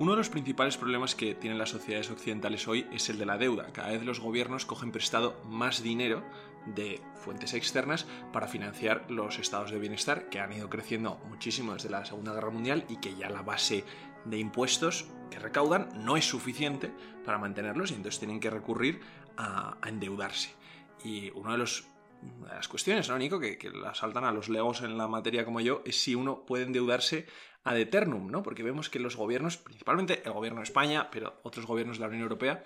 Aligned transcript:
Uno 0.00 0.12
de 0.12 0.18
los 0.18 0.28
principales 0.28 0.76
problemas 0.76 1.16
que 1.16 1.34
tienen 1.34 1.58
las 1.58 1.70
sociedades 1.70 2.08
occidentales 2.08 2.68
hoy 2.68 2.86
es 2.92 3.08
el 3.08 3.18
de 3.18 3.26
la 3.26 3.36
deuda. 3.36 3.72
Cada 3.72 3.90
vez 3.90 4.04
los 4.04 4.20
gobiernos 4.20 4.64
cogen 4.64 4.92
prestado 4.92 5.42
más 5.48 5.82
dinero 5.82 6.22
de 6.66 7.00
fuentes 7.16 7.52
externas 7.52 8.06
para 8.32 8.46
financiar 8.46 9.10
los 9.10 9.40
estados 9.40 9.72
de 9.72 9.80
bienestar 9.80 10.28
que 10.28 10.38
han 10.38 10.52
ido 10.52 10.70
creciendo 10.70 11.18
muchísimo 11.28 11.74
desde 11.74 11.90
la 11.90 12.04
Segunda 12.04 12.32
Guerra 12.32 12.50
Mundial 12.50 12.84
y 12.88 12.98
que 12.98 13.16
ya 13.16 13.28
la 13.28 13.42
base 13.42 13.84
de 14.24 14.38
impuestos 14.38 15.08
que 15.32 15.40
recaudan 15.40 15.88
no 15.96 16.16
es 16.16 16.24
suficiente 16.24 16.92
para 17.24 17.38
mantenerlos 17.38 17.90
y 17.90 17.94
entonces 17.94 18.20
tienen 18.20 18.38
que 18.38 18.50
recurrir 18.50 19.00
a, 19.36 19.78
endeudarse. 19.84 20.54
Y 21.02 21.30
uno 21.30 21.50
de 21.50 21.58
los 21.58 21.88
de 22.22 22.48
las 22.48 22.68
cuestiones, 22.68 23.08
¿no, 23.08 23.18
Nico? 23.18 23.38
Que, 23.38 23.58
que 23.58 23.70
la 23.70 23.94
saltan 23.94 24.24
a 24.24 24.32
los 24.32 24.48
legos 24.48 24.82
en 24.82 24.98
la 24.98 25.08
materia 25.08 25.44
como 25.44 25.60
yo, 25.60 25.82
es 25.84 26.00
si 26.00 26.14
uno 26.14 26.44
puede 26.44 26.64
endeudarse 26.64 27.26
ad 27.64 27.78
eternum, 27.78 28.30
¿no? 28.30 28.42
Porque 28.42 28.62
vemos 28.62 28.88
que 28.88 28.98
los 28.98 29.16
gobiernos, 29.16 29.56
principalmente 29.58 30.22
el 30.24 30.32
gobierno 30.32 30.60
de 30.60 30.64
España, 30.64 31.10
pero 31.10 31.40
otros 31.42 31.66
gobiernos 31.66 31.98
de 31.98 32.02
la 32.02 32.08
Unión 32.08 32.22
Europea, 32.22 32.64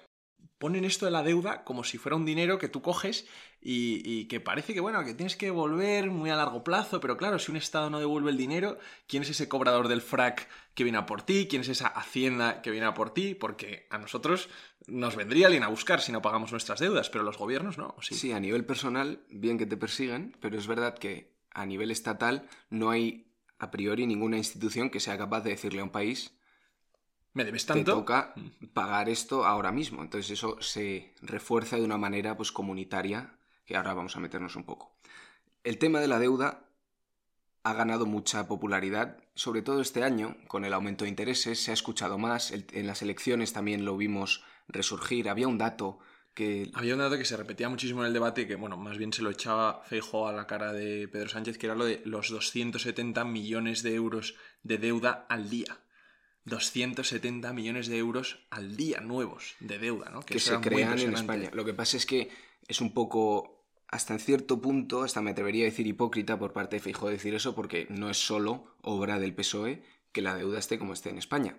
ponen 0.58 0.84
esto 0.84 1.06
de 1.06 1.10
la 1.10 1.22
deuda 1.22 1.64
como 1.64 1.82
si 1.82 1.98
fuera 1.98 2.14
un 2.16 2.24
dinero 2.24 2.58
que 2.58 2.68
tú 2.68 2.82
coges 2.82 3.26
y, 3.60 4.26
que 4.26 4.40
parece 4.40 4.74
que, 4.74 4.80
bueno, 4.80 5.04
que 5.04 5.14
tienes 5.14 5.36
que 5.36 5.46
devolver 5.46 6.10
muy 6.10 6.30
a 6.30 6.36
largo 6.36 6.64
plazo, 6.64 7.00
pero 7.00 7.16
claro, 7.16 7.38
si 7.38 7.50
un 7.50 7.56
Estado 7.56 7.90
no 7.90 7.98
devuelve 7.98 8.30
el 8.30 8.36
dinero, 8.36 8.78
¿quién 9.06 9.22
es 9.22 9.30
ese 9.30 9.48
cobrador 9.48 9.88
del 9.88 10.00
frac 10.00 10.48
que 10.74 10.84
viene 10.84 10.98
a 10.98 11.06
por 11.06 11.22
ti? 11.22 11.46
¿Quién 11.48 11.62
es 11.62 11.68
esa 11.68 11.88
hacienda 11.88 12.62
que 12.62 12.70
viene 12.70 12.86
a 12.86 12.94
por 12.94 13.12
ti? 13.12 13.34
Porque 13.34 13.86
a 13.90 13.98
nosotros 13.98 14.48
nos 14.86 15.16
vendría 15.16 15.46
alguien 15.46 15.64
a 15.64 15.68
buscar 15.68 16.00
si 16.00 16.12
no 16.12 16.22
pagamos 16.22 16.52
nuestras 16.52 16.80
deudas, 16.80 17.10
pero 17.10 17.24
los 17.24 17.38
gobiernos 17.38 17.78
no. 17.78 17.94
Sí, 18.00 18.14
sí 18.14 18.32
a 18.32 18.40
nivel 18.40 18.64
personal, 18.64 19.24
bien 19.30 19.58
que 19.58 19.66
te 19.66 19.76
persigan, 19.76 20.36
pero 20.40 20.58
es 20.58 20.66
verdad 20.66 20.98
que 20.98 21.32
a 21.50 21.66
nivel 21.66 21.90
estatal 21.90 22.48
no 22.70 22.90
hay 22.90 23.32
a 23.58 23.70
priori 23.70 24.06
ninguna 24.06 24.38
institución 24.38 24.90
que 24.90 25.00
sea 25.00 25.18
capaz 25.18 25.42
de 25.42 25.50
decirle 25.50 25.80
a 25.80 25.84
un 25.84 25.90
país 25.90 26.36
me 27.34 27.44
debes 27.44 27.66
tanto. 27.66 27.92
Te 27.92 27.98
toca 27.98 28.34
pagar 28.72 29.08
esto 29.08 29.44
ahora 29.44 29.72
mismo. 29.72 30.02
Entonces 30.02 30.30
eso 30.30 30.56
se 30.60 31.14
refuerza 31.22 31.76
de 31.76 31.84
una 31.84 31.98
manera 31.98 32.36
pues 32.36 32.52
comunitaria, 32.52 33.38
que 33.64 33.76
ahora 33.76 33.94
vamos 33.94 34.16
a 34.16 34.20
meternos 34.20 34.56
un 34.56 34.64
poco. 34.64 34.96
El 35.64 35.78
tema 35.78 36.00
de 36.00 36.08
la 36.08 36.18
deuda 36.18 36.68
ha 37.62 37.74
ganado 37.74 38.06
mucha 38.06 38.48
popularidad, 38.48 39.18
sobre 39.34 39.62
todo 39.62 39.80
este 39.80 40.02
año, 40.02 40.36
con 40.48 40.64
el 40.64 40.72
aumento 40.72 41.04
de 41.04 41.10
intereses, 41.10 41.62
se 41.62 41.70
ha 41.70 41.74
escuchado 41.74 42.18
más, 42.18 42.50
en 42.50 42.86
las 42.86 43.02
elecciones 43.02 43.52
también 43.52 43.84
lo 43.84 43.96
vimos 43.96 44.44
resurgir, 44.66 45.28
había 45.28 45.46
un 45.46 45.58
dato 45.58 46.00
que... 46.34 46.70
Había 46.74 46.94
un 46.94 47.00
dato 47.00 47.16
que 47.16 47.24
se 47.24 47.36
repetía 47.36 47.68
muchísimo 47.68 48.00
en 48.00 48.08
el 48.08 48.12
debate, 48.12 48.48
que 48.48 48.56
bueno, 48.56 48.76
más 48.76 48.98
bien 48.98 49.12
se 49.12 49.22
lo 49.22 49.30
echaba 49.30 49.84
Feijo 49.84 50.26
a 50.26 50.32
la 50.32 50.48
cara 50.48 50.72
de 50.72 51.06
Pedro 51.06 51.28
Sánchez, 51.28 51.56
que 51.56 51.66
era 51.66 51.76
lo 51.76 51.84
de 51.84 52.02
los 52.04 52.30
270 52.30 53.24
millones 53.24 53.84
de 53.84 53.94
euros 53.94 54.34
de 54.64 54.78
deuda 54.78 55.26
al 55.28 55.48
día. 55.48 55.78
270 56.44 57.52
millones 57.52 57.86
de 57.86 57.98
euros 57.98 58.44
al 58.50 58.76
día 58.76 59.00
nuevos 59.00 59.54
de 59.60 59.78
deuda, 59.78 60.10
¿no? 60.10 60.22
Que, 60.22 60.38
se 60.38 60.58
crean 60.60 60.98
en 60.98 61.14
España. 61.14 61.50
Lo 61.52 61.64
que 61.64 61.74
pasa 61.74 61.96
es 61.96 62.06
que 62.06 62.30
es 62.66 62.80
un 62.80 62.92
poco, 62.92 63.64
hasta 63.88 64.14
en 64.14 64.20
cierto 64.20 64.60
punto, 64.60 65.02
hasta 65.02 65.20
me 65.20 65.30
atrevería 65.30 65.64
a 65.64 65.70
decir 65.70 65.86
hipócrita 65.86 66.38
por 66.38 66.52
parte 66.52 66.76
de 66.76 66.80
Feijo 66.80 67.08
decir 67.08 67.34
eso, 67.34 67.54
porque 67.54 67.86
no 67.90 68.10
es 68.10 68.18
solo 68.18 68.76
obra 68.82 69.18
del 69.18 69.34
PSOE 69.34 69.82
que 70.10 70.22
la 70.22 70.34
deuda 70.34 70.58
esté 70.58 70.78
como 70.78 70.92
esté 70.92 71.10
en 71.10 71.18
España. 71.18 71.58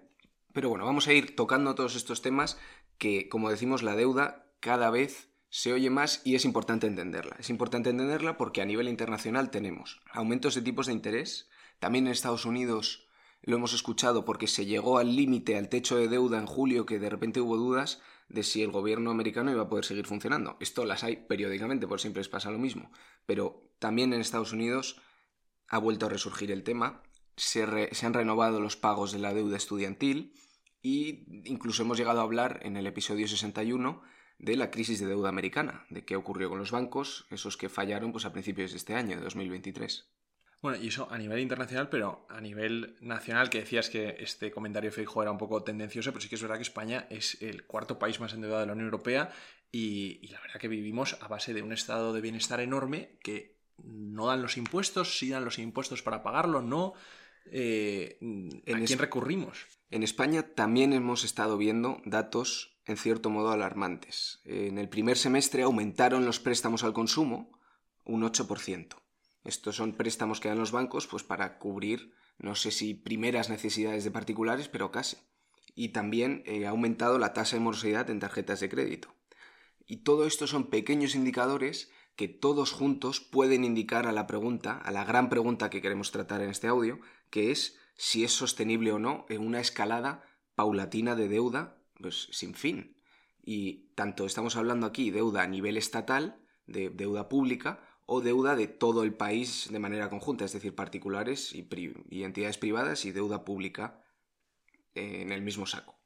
Pero 0.52 0.70
bueno, 0.70 0.86
vamos 0.86 1.08
a 1.08 1.14
ir 1.14 1.36
tocando 1.36 1.76
todos 1.76 1.96
estos 1.96 2.22
temas 2.22 2.58
que, 2.98 3.28
como 3.30 3.50
decimos, 3.50 3.84
la 3.84 3.96
deuda 3.96 4.46
cada 4.60 4.90
vez 4.92 5.30
se 5.50 5.74
oye 5.74 5.90
más 5.90 6.22
y 6.24 6.36
es 6.36 6.46
importante 6.46 6.88
entenderla. 6.88 7.36
Es 7.40 7.50
importante 7.50 7.90
entenderla 7.90 8.38
porque 8.38 8.62
a 8.62 8.66
nivel 8.66 8.88
internacional 8.88 9.50
tenemos 9.50 10.02
aumentos 10.12 10.56
de 10.56 10.62
tipos 10.62 10.88
de 10.88 10.94
interés, 10.94 11.50
también 11.80 12.06
en 12.06 12.12
Estados 12.12 12.46
Unidos 12.46 13.08
lo 13.44 13.58
hemos 13.58 13.74
escuchado 13.74 14.26
porque 14.26 14.48
se 14.48 14.66
llegó 14.66 14.98
al 14.98 15.16
límite, 15.16 15.58
al 15.58 15.70
techo 15.70 15.98
de 15.98 16.08
deuda 16.08 16.40
en 16.40 16.46
julio, 16.46 16.86
que 16.86 17.00
de 17.00 17.10
repente 17.10 17.42
hubo 17.42 17.58
dudas 17.58 18.02
de 18.30 18.44
si 18.44 18.64
el 18.64 18.72
gobierno 18.72 19.12
americano 19.12 19.52
iba 19.52 19.64
a 19.64 19.70
poder 19.70 19.86
seguir 19.86 20.06
funcionando. 20.06 20.58
Esto 20.60 20.86
las 20.86 21.04
hay 21.04 21.18
periódicamente, 21.18 21.88
por 21.88 22.00
siempre 22.00 22.22
les 22.22 22.30
pasa 22.30 22.52
lo 22.52 22.58
mismo. 22.58 22.90
Pero 23.26 23.70
también 23.80 24.14
en 24.14 24.22
Estados 24.22 24.54
Unidos 24.54 25.02
ha 25.68 25.78
vuelto 25.78 26.06
a 26.06 26.10
resurgir 26.10 26.52
el 26.52 26.64
tema, 26.64 27.04
se, 27.36 27.94
se 27.94 28.06
han 28.06 28.14
renovado 28.14 28.60
los 28.62 28.78
pagos 28.78 29.12
de 29.12 29.20
la 29.20 29.34
deuda 29.34 29.58
estudiantil 29.58 30.34
y 30.82 31.26
incluso 31.50 31.84
hemos 31.84 31.98
llegado 31.98 32.22
a 32.22 32.24
hablar 32.24 32.60
en 32.64 32.78
el 32.78 32.88
episodio 32.88 33.28
61 33.28 34.02
de 34.40 34.56
la 34.56 34.72
crisis 34.72 35.00
de 35.00 35.08
deuda 35.08 35.30
americana, 35.30 35.86
de 35.90 36.06
qué 36.06 36.16
ocurrió 36.16 36.50
con 36.50 36.60
los 36.60 36.72
bancos, 36.72 37.26
esos 37.30 37.58
que 37.58 37.70
fallaron 37.70 38.12
pues, 38.12 38.26
a 38.26 38.32
principios 38.32 38.72
de 38.72 38.78
este 38.78 38.96
año, 38.96 39.18
de 39.18 39.24
2023. 39.24 40.10
Bueno, 40.64 40.82
y 40.82 40.88
eso 40.88 41.10
a 41.12 41.18
nivel 41.18 41.40
internacional, 41.40 41.90
pero 41.90 42.26
a 42.30 42.40
nivel 42.40 42.96
nacional, 43.02 43.50
que 43.50 43.60
decías 43.60 43.90
que 43.90 44.16
este 44.20 44.50
comentario 44.50 44.90
de 44.90 44.96
Feijóo 44.96 45.22
era 45.22 45.32
un 45.32 45.38
poco 45.38 45.62
tendencioso, 45.62 46.14
pero 46.14 46.22
sí 46.22 46.30
que 46.30 46.36
es 46.36 46.42
verdad 46.42 46.56
que 46.56 46.62
España 46.62 47.06
es 47.10 47.38
el 47.42 47.66
cuarto 47.66 48.00
país 48.00 48.22
más 48.22 48.32
endeudado 48.34 48.62
de 48.62 48.68
la 48.68 48.72
Unión 48.72 48.86
Europea 48.86 49.30
y, 49.74 50.26
la 50.30 50.40
verdad 50.40 50.62
que 50.62 50.70
vivimos 50.70 51.18
a 51.20 51.28
base 51.28 51.54
de 51.54 51.64
un 51.64 51.74
estado 51.74 52.14
de 52.14 52.22
bienestar 52.22 52.62
enorme 52.62 53.18
que 53.22 53.58
no 53.84 54.28
dan 54.28 54.42
los 54.42 54.56
impuestos, 54.56 55.20
sí 55.20 55.32
dan 55.32 55.44
los 55.44 55.60
impuestos 55.60 56.02
para 56.02 56.24
pagarlo, 56.24 56.62
no. 56.62 56.94
Eh, 57.52 58.18
¿A 58.74 58.86
quién 58.86 59.00
recurrimos? 59.00 59.68
En 59.92 60.02
España 60.02 60.44
también 60.44 60.94
hemos 60.94 61.26
estado 61.26 61.58
viendo 61.58 62.02
datos 62.06 62.80
en 62.86 62.96
cierto 62.96 63.30
modo 63.30 63.52
alarmantes. 63.52 64.40
En 64.46 64.78
el 64.78 64.88
primer 64.88 65.18
semestre 65.18 65.64
aumentaron 65.64 66.24
los 66.26 66.40
préstamos 66.40 66.86
al 66.86 66.94
consumo 66.94 67.52
un 68.06 68.22
8%. 68.24 69.03
Estos 69.44 69.76
son 69.76 69.94
préstamos 69.94 70.40
que 70.40 70.50
dan 70.50 70.60
los 70.60 70.72
bancos 70.72 71.08
pues 71.08 71.24
para 71.24 71.58
cubrir, 71.60 72.14
no 72.38 72.56
sé 72.56 72.72
si 72.72 72.94
primeras 72.94 73.50
necesidades 73.50 74.04
de 74.04 74.12
particulares, 74.12 74.70
pero 74.70 74.92
casi. 74.92 75.18
Y 75.76 75.90
también 75.90 76.44
eh, 76.46 76.66
ha 76.66 76.70
aumentado 76.70 77.20
la 77.20 77.34
tasa 77.34 77.56
de 77.56 77.62
morosidad 77.62 78.10
en 78.10 78.20
tarjetas 78.20 78.60
de 78.60 78.70
crédito. 78.70 79.14
Y 79.86 79.98
todo 79.98 80.26
esto 80.26 80.48
son 80.48 80.70
pequeños 80.70 81.16
indicadores 81.16 81.92
que 82.16 82.28
todos 82.28 82.72
juntos 82.72 83.20
pueden 83.20 83.64
indicar 83.64 84.08
a 84.08 84.12
la 84.12 84.28
pregunta, 84.28 84.78
a 84.78 84.92
la 84.92 85.04
gran 85.04 85.30
pregunta 85.30 85.70
que 85.70 85.82
queremos 85.82 86.12
tratar 86.12 86.42
en 86.42 86.50
este 86.50 86.68
audio, 86.68 87.00
que 87.30 87.52
es 87.52 87.78
si 87.96 88.24
es 88.24 88.32
sostenible 88.32 88.92
o 88.92 89.00
no 89.00 89.26
en 89.30 89.46
una 89.46 89.60
escalada 89.60 90.24
paulatina 90.56 91.16
de 91.16 91.28
deuda 91.28 91.84
pues 92.00 92.28
sin 92.32 92.54
fin. 92.54 92.98
Y 93.42 93.90
tanto 93.96 94.26
estamos 94.26 94.56
hablando 94.56 94.86
aquí 94.86 95.12
deuda 95.12 95.44
a 95.44 95.48
nivel 95.48 95.78
estatal, 95.78 96.40
de 96.66 96.90
deuda 96.90 97.30
pública, 97.30 97.82
o 98.14 98.22
deuda 98.22 98.56
de 98.56 98.68
todo 98.68 99.02
el 99.04 99.14
país 99.14 99.70
de 99.72 99.80
manera 99.80 100.10
conjunta, 100.10 100.46
es 100.46 100.54
decir, 100.54 100.76
particulares 100.76 101.54
y, 101.54 102.24
entidades 102.24 102.60
privadas 102.60 103.06
y 103.06 103.12
deuda 103.12 103.44
pública 103.44 104.00
en 104.94 105.32
el 105.32 105.42
mismo 105.42 105.66
saco. 105.66 105.98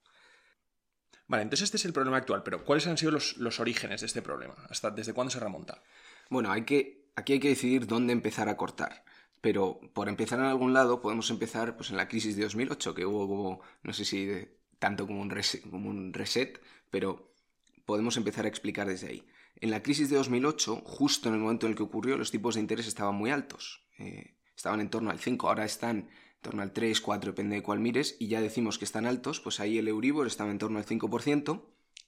Vale, 1.27 1.43
entonces 1.43 1.65
este 1.65 1.75
es 1.75 1.83
el 1.83 1.91
problema 1.91 2.15
actual, 2.15 2.43
pero 2.43 2.63
¿cuáles 2.63 2.87
han 2.87 2.97
sido 2.97 3.11
los, 3.11 3.59
orígenes 3.59 3.99
de 3.99 4.07
este 4.07 4.21
problema? 4.21 4.55
¿Hasta 4.69 4.89
desde 4.91 5.13
cuándo 5.13 5.31
se 5.31 5.41
remonta? 5.41 5.83
Bueno, 6.29 6.49
hay 6.49 6.63
que, 6.63 7.09
aquí 7.17 7.33
hay 7.33 7.39
que 7.41 7.49
decidir 7.49 7.87
dónde 7.87 8.13
empezar 8.13 8.47
a 8.47 8.55
cortar. 8.55 9.03
Pero 9.41 9.79
por 9.93 10.07
empezar 10.07 10.39
en 10.39 10.45
algún 10.45 10.73
lado, 10.73 11.01
podemos 11.01 11.29
empezar 11.29 11.75
pues, 11.75 11.91
en 11.91 11.97
la 11.97 12.07
crisis 12.07 12.37
de 12.37 12.43
2008, 12.43 12.95
que 12.95 13.05
hubo, 13.05 13.61
no 13.83 13.93
sé 13.93 14.05
si 14.05 14.47
tanto 14.79 15.05
como 15.05 15.21
un, 15.21 15.29
como 15.69 15.89
un 15.89 16.13
reset, 16.13 16.61
pero 16.89 17.33
podemos 17.85 18.15
empezar 18.15 18.45
a 18.45 18.47
explicar 18.47 18.87
desde 18.87 19.09
ahí. 19.09 19.27
En 19.59 19.71
la 19.71 19.81
crisis 19.81 20.09
de 20.09 20.17
2008, 20.17 20.83
justo 20.85 21.29
en 21.29 21.35
el 21.35 21.41
momento 21.41 21.65
en 21.65 21.71
el 21.71 21.77
que 21.77 21.83
ocurrió, 21.83 22.17
los 22.17 22.31
tipos 22.31 22.55
de 22.55 22.61
interés 22.61 22.87
estaban 22.87 23.15
muy 23.15 23.31
altos. 23.31 23.87
Eh, 23.97 24.35
estaban 24.55 24.81
en 24.81 24.89
torno 24.89 25.09
al 25.09 25.19
5, 25.19 25.47
ahora 25.47 25.65
están 25.65 25.97
en 25.97 26.09
torno 26.41 26.61
al 26.61 26.73
3, 26.73 27.01
4, 27.01 27.31
depende 27.31 27.55
de 27.55 27.63
cuál 27.63 27.79
mires, 27.79 28.15
y 28.19 28.27
ya 28.27 28.41
decimos 28.41 28.77
que 28.77 28.85
están 28.85 29.05
altos, 29.05 29.39
pues 29.39 29.59
ahí 29.59 29.77
el 29.77 29.87
Euribor 29.87 30.27
estaba 30.27 30.51
en 30.51 30.59
torno 30.59 30.77
al 30.77 30.85
5%, 30.85 31.65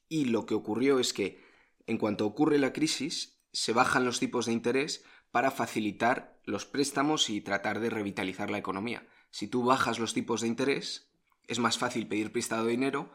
y 0.07 0.25
lo 0.25 0.45
que 0.45 0.53
ocurrió 0.53 0.99
es 0.99 1.13
que 1.13 1.43
en 1.88 1.97
cuanto 1.97 2.25
ocurre 2.25 2.59
la 2.59 2.71
crisis, 2.71 3.41
se 3.51 3.73
bajan 3.73 4.05
los 4.05 4.19
tipos 4.19 4.45
de 4.45 4.53
interés 4.53 5.03
para 5.31 5.49
facilitar 5.49 6.39
los 6.44 6.65
préstamos 6.65 7.29
y 7.29 7.41
tratar 7.41 7.79
de 7.79 7.89
revitalizar 7.89 8.51
la 8.51 8.59
economía. 8.59 9.07
Si 9.31 9.47
tú 9.47 9.63
bajas 9.63 10.00
los 10.00 10.13
tipos 10.13 10.41
de 10.41 10.47
interés, 10.47 11.12
es 11.47 11.59
más 11.59 11.77
fácil 11.77 12.07
pedir 12.07 12.31
prestado 12.31 12.68
dinero 12.68 13.12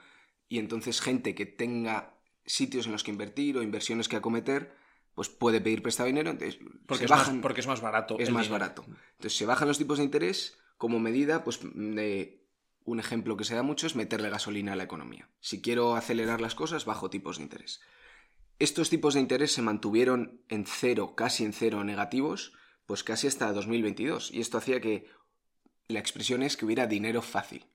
y 0.49 0.59
entonces 0.59 1.01
gente 1.01 1.35
que 1.35 1.47
tenga 1.47 2.14
sitios 2.47 2.87
en 2.87 2.93
los 2.93 3.03
que 3.03 3.11
invertir 3.11 3.57
o 3.57 3.63
inversiones 3.63 4.09
que 4.09 4.17
acometer, 4.17 4.77
pues 5.15 5.29
puede 5.29 5.61
pedir 5.61 5.83
prestado 5.83 6.07
dinero. 6.07 6.31
Entonces 6.31 6.61
porque, 6.87 7.05
es 7.05 7.11
más, 7.11 7.31
porque 7.43 7.61
es 7.61 7.67
más 7.67 7.81
barato. 7.81 8.19
Es 8.19 8.31
más 8.31 8.49
barato. 8.49 8.85
Entonces 8.87 9.37
se 9.37 9.47
bajan 9.47 9.69
los 9.69 9.79
tipos 9.79 9.99
de 9.99 10.05
interés 10.05 10.59
como 10.77 10.99
medida, 10.99 11.45
pues 11.45 11.61
de 11.63 12.45
un 12.85 13.01
ejemplo 13.01 13.37
que 13.37 13.45
se 13.45 13.55
da 13.55 13.63
mucho 13.63 13.87
es 13.87 13.97
meterle 13.97 14.29
gasolina 14.29 14.73
a 14.73 14.77
la 14.77 14.85
economía. 14.85 15.31
Si 15.41 15.63
quiero 15.63 15.97
acelerar 15.97 16.41
las 16.41 16.55
cosas, 16.55 16.85
bajo 16.85 17.11
tipos 17.11 17.39
de 17.39 17.45
interés. 17.45 17.81
Estos 18.59 18.91
tipos 18.91 19.15
de 19.15 19.21
interés 19.21 19.53
se 19.53 19.63
mantuvieron 19.63 20.43
en 20.49 20.67
cero, 20.67 21.15
casi 21.17 21.45
en 21.45 21.53
cero 21.53 21.83
negativos, 21.85 22.53
pues 22.87 23.03
casi 23.03 23.27
hasta 23.27 23.53
2022. 23.53 24.31
Y 24.33 24.41
esto 24.41 24.59
hacía 24.59 24.81
que 24.81 25.09
la 25.89 26.01
expresión 26.01 26.43
es 26.43 26.57
que 26.57 26.65
hubiera 26.65 26.87
dinero 26.87 27.23
fácil. 27.23 27.67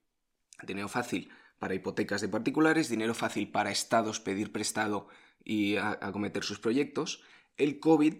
Dinero 0.63 0.89
fácil 0.89 1.31
para 1.59 1.75
hipotecas 1.75 2.21
de 2.21 2.29
particulares, 2.29 2.89
dinero 2.89 3.13
fácil 3.13 3.51
para 3.51 3.71
estados 3.71 4.19
pedir 4.19 4.51
prestado 4.51 5.07
y 5.43 5.75
acometer 5.77 6.43
sus 6.43 6.59
proyectos, 6.59 7.21
el 7.57 7.79
COVID 7.79 8.15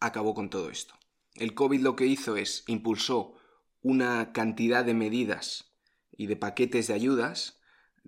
acabó 0.00 0.34
con 0.34 0.48
todo 0.48 0.70
esto. 0.70 0.94
El 1.34 1.54
COVID 1.54 1.80
lo 1.80 1.96
que 1.96 2.06
hizo 2.06 2.36
es 2.36 2.64
impulsó 2.66 3.34
una 3.82 4.32
cantidad 4.32 4.84
de 4.84 4.94
medidas 4.94 5.72
y 6.16 6.26
de 6.26 6.36
paquetes 6.36 6.88
de 6.88 6.94
ayudas, 6.94 7.60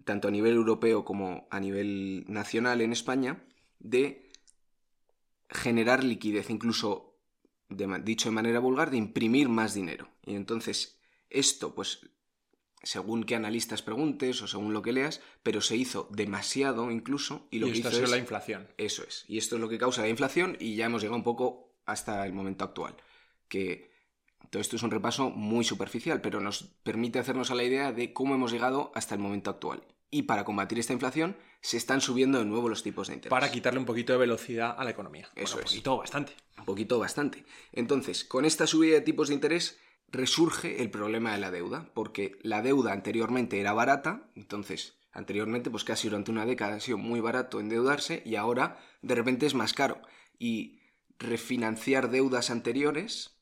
tanto 0.04 0.28
a 0.28 0.30
nivel 0.30 0.54
europeo 0.54 1.04
como 1.04 1.46
a 1.50 1.60
nivel 1.60 2.24
nacional 2.28 2.80
en 2.80 2.92
España, 2.92 3.44
de 3.78 4.30
generar 5.48 6.04
liquidez, 6.04 6.50
incluso, 6.50 7.16
dicho 7.68 8.28
de 8.28 8.34
manera 8.34 8.60
vulgar, 8.60 8.90
de 8.90 8.96
imprimir 8.96 9.48
más 9.48 9.74
dinero. 9.74 10.08
Y 10.24 10.34
entonces 10.34 10.98
esto, 11.28 11.74
pues, 11.74 12.10
según 12.82 13.24
qué 13.24 13.34
analistas 13.34 13.82
preguntes 13.82 14.40
o 14.42 14.46
según 14.46 14.72
lo 14.72 14.82
que 14.82 14.92
leas, 14.92 15.20
pero 15.42 15.60
se 15.60 15.76
hizo 15.76 16.08
demasiado 16.10 16.90
incluso 16.90 17.46
y 17.50 17.58
lo 17.58 17.66
que 17.66 17.72
esto 17.72 17.88
hizo 17.90 18.04
es 18.04 18.10
la 18.10 18.16
inflación. 18.16 18.68
Eso 18.78 19.02
es. 19.06 19.24
Y 19.28 19.38
esto 19.38 19.56
es 19.56 19.60
lo 19.60 19.68
que 19.68 19.78
causa 19.78 20.02
la 20.02 20.08
inflación 20.08 20.56
y 20.58 20.76
ya 20.76 20.86
hemos 20.86 21.02
llegado 21.02 21.16
un 21.16 21.24
poco 21.24 21.74
hasta 21.84 22.24
el 22.26 22.32
momento 22.32 22.64
actual. 22.64 22.96
Que 23.48 23.90
todo 24.50 24.60
esto 24.60 24.76
es 24.76 24.82
un 24.82 24.90
repaso 24.90 25.30
muy 25.30 25.64
superficial, 25.64 26.20
pero 26.20 26.40
nos 26.40 26.62
permite 26.82 27.18
hacernos 27.18 27.50
a 27.50 27.54
la 27.54 27.64
idea 27.64 27.92
de 27.92 28.12
cómo 28.12 28.34
hemos 28.34 28.52
llegado 28.52 28.92
hasta 28.94 29.14
el 29.14 29.20
momento 29.20 29.50
actual. 29.50 29.82
Y 30.10 30.22
para 30.22 30.44
combatir 30.44 30.78
esta 30.78 30.92
inflación 30.92 31.36
se 31.60 31.76
están 31.76 32.00
subiendo 32.00 32.38
de 32.38 32.44
nuevo 32.44 32.68
los 32.68 32.82
tipos 32.82 33.08
de 33.08 33.14
interés. 33.14 33.30
Para 33.30 33.52
quitarle 33.52 33.78
un 33.78 33.86
poquito 33.86 34.12
de 34.12 34.18
velocidad 34.18 34.74
a 34.76 34.82
la 34.82 34.90
economía. 34.90 35.28
Eso 35.36 35.56
Un 35.56 35.62
es. 35.62 35.70
poquito, 35.70 35.98
bastante. 35.98 36.32
Un 36.58 36.64
poquito 36.64 36.98
bastante. 36.98 37.44
Entonces, 37.72 38.24
con 38.24 38.44
esta 38.44 38.66
subida 38.66 38.94
de 38.94 39.00
tipos 39.02 39.28
de 39.28 39.34
interés 39.34 39.78
resurge 40.12 40.82
el 40.82 40.90
problema 40.90 41.32
de 41.32 41.38
la 41.38 41.50
deuda, 41.50 41.90
porque 41.94 42.38
la 42.42 42.62
deuda 42.62 42.92
anteriormente 42.92 43.60
era 43.60 43.72
barata, 43.72 44.30
entonces 44.34 44.98
anteriormente 45.12 45.70
pues 45.70 45.84
casi 45.84 46.08
durante 46.08 46.30
una 46.30 46.46
década 46.46 46.76
ha 46.76 46.80
sido 46.80 46.98
muy 46.98 47.20
barato 47.20 47.60
endeudarse 47.60 48.22
y 48.24 48.36
ahora 48.36 48.78
de 49.02 49.14
repente 49.14 49.46
es 49.46 49.54
más 49.54 49.72
caro. 49.72 50.00
Y 50.38 50.80
refinanciar 51.18 52.10
deudas 52.10 52.50
anteriores 52.50 53.36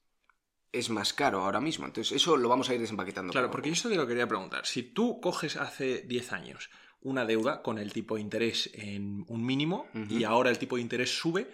es 0.73 0.91
más 0.91 1.13
caro 1.13 1.43
ahora 1.43 1.61
mismo. 1.61 1.87
Entonces 1.87 2.15
eso 2.17 2.37
lo 2.37 2.49
vamos 2.49 2.69
a 2.69 2.75
ir 2.75 2.81
desempaquetando. 2.81 3.33
Claro, 3.33 3.51
porque 3.51 3.73
yo 3.73 3.89
te 3.89 3.97
lo 3.97 4.07
quería 4.07 4.27
preguntar. 4.27 4.67
Si 4.67 4.83
tú 4.83 5.21
coges 5.21 5.57
hace 5.57 6.03
10 6.03 6.33
años 6.33 6.71
una 7.01 7.25
deuda 7.25 7.63
con 7.63 7.79
el 7.79 7.93
tipo 7.93 8.17
de 8.17 8.23
interés 8.23 8.71
en 8.75 9.25
un 9.29 9.47
mínimo 9.47 9.87
y 10.11 10.25
ahora 10.25 10.51
el 10.51 10.59
tipo 10.59 10.77
de 10.77 10.83
interés 10.83 11.17
sube, 11.17 11.49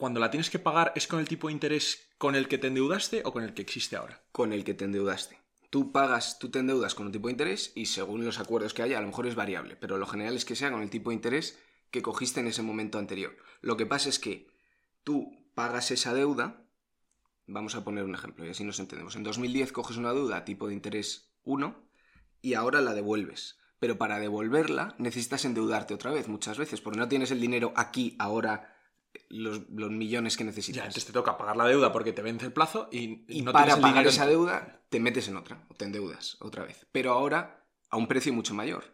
cuando 0.00 0.18
la 0.18 0.30
tienes 0.30 0.48
que 0.48 0.58
pagar, 0.58 0.92
¿es 0.96 1.06
con 1.06 1.20
el 1.20 1.28
tipo 1.28 1.46
de 1.46 1.52
interés 1.52 2.08
con 2.16 2.34
el 2.34 2.48
que 2.48 2.56
te 2.56 2.68
endeudaste 2.68 3.20
o 3.26 3.32
con 3.32 3.44
el 3.44 3.52
que 3.52 3.60
existe 3.60 3.96
ahora? 3.96 4.22
con 4.32 4.54
el 4.54 4.64
que 4.64 4.72
te 4.72 4.86
endeudaste. 4.86 5.38
Tú 5.68 5.92
pagas, 5.92 6.38
tú 6.38 6.50
te 6.50 6.58
endeudas 6.58 6.94
con 6.94 7.04
un 7.04 7.12
tipo 7.12 7.28
de 7.28 7.32
interés 7.32 7.72
y 7.74 7.86
según 7.86 8.24
los 8.24 8.40
acuerdos 8.40 8.72
que 8.72 8.82
haya, 8.82 8.96
a 8.96 9.02
lo 9.02 9.08
mejor 9.08 9.26
es 9.26 9.34
variable, 9.34 9.76
pero 9.76 9.98
lo 9.98 10.06
general 10.06 10.34
es 10.34 10.46
que 10.46 10.56
sea 10.56 10.72
con 10.72 10.80
el 10.80 10.88
tipo 10.88 11.10
de 11.10 11.16
interés 11.16 11.58
que 11.90 12.00
cogiste 12.00 12.40
en 12.40 12.46
ese 12.46 12.62
momento 12.62 12.98
anterior. 12.98 13.36
Lo 13.60 13.76
que 13.76 13.84
pasa 13.84 14.08
es 14.08 14.18
que 14.18 14.48
tú 15.04 15.30
pagas 15.54 15.90
esa 15.90 16.14
deuda, 16.14 16.64
vamos 17.46 17.74
a 17.74 17.84
poner 17.84 18.04
un 18.04 18.14
ejemplo 18.14 18.46
y 18.46 18.48
así 18.48 18.64
nos 18.64 18.80
entendemos. 18.80 19.16
En 19.16 19.22
2010 19.22 19.70
coges 19.72 19.98
una 19.98 20.14
deuda 20.14 20.46
tipo 20.46 20.66
de 20.66 20.74
interés 20.74 21.34
1 21.44 21.76
y 22.40 22.54
ahora 22.54 22.80
la 22.80 22.94
devuelves. 22.94 23.58
Pero 23.78 23.98
para 23.98 24.18
devolverla 24.18 24.94
necesitas 24.98 25.44
endeudarte 25.44 25.92
otra 25.92 26.10
vez 26.10 26.26
muchas 26.28 26.56
veces, 26.56 26.80
porque 26.80 26.98
no 26.98 27.08
tienes 27.08 27.30
el 27.30 27.40
dinero 27.40 27.74
aquí, 27.76 28.16
ahora, 28.18 28.74
los, 29.30 29.62
los 29.70 29.90
millones 29.90 30.36
que 30.36 30.44
necesitas. 30.44 30.76
Ya, 30.76 30.82
entonces 30.82 31.06
te 31.06 31.12
toca 31.12 31.38
pagar 31.38 31.56
la 31.56 31.64
deuda 31.64 31.92
porque 31.92 32.12
te 32.12 32.20
vence 32.22 32.44
el 32.46 32.52
plazo 32.52 32.88
y, 32.92 33.24
Y 33.28 33.42
no 33.42 33.52
para 33.52 33.64
tienes 33.64 33.76
el 33.76 33.80
pagar 33.82 33.94
dinero 33.94 34.10
esa 34.10 34.26
deuda, 34.26 34.82
te 34.90 35.00
metes 35.00 35.28
en 35.28 35.36
otra, 35.36 35.64
o 35.70 35.74
te 35.74 35.84
endeudas 35.86 36.36
otra 36.40 36.64
vez. 36.64 36.86
Pero 36.92 37.12
ahora 37.12 37.64
a 37.88 37.96
un 37.96 38.06
precio 38.06 38.32
mucho 38.32 38.54
mayor. 38.54 38.84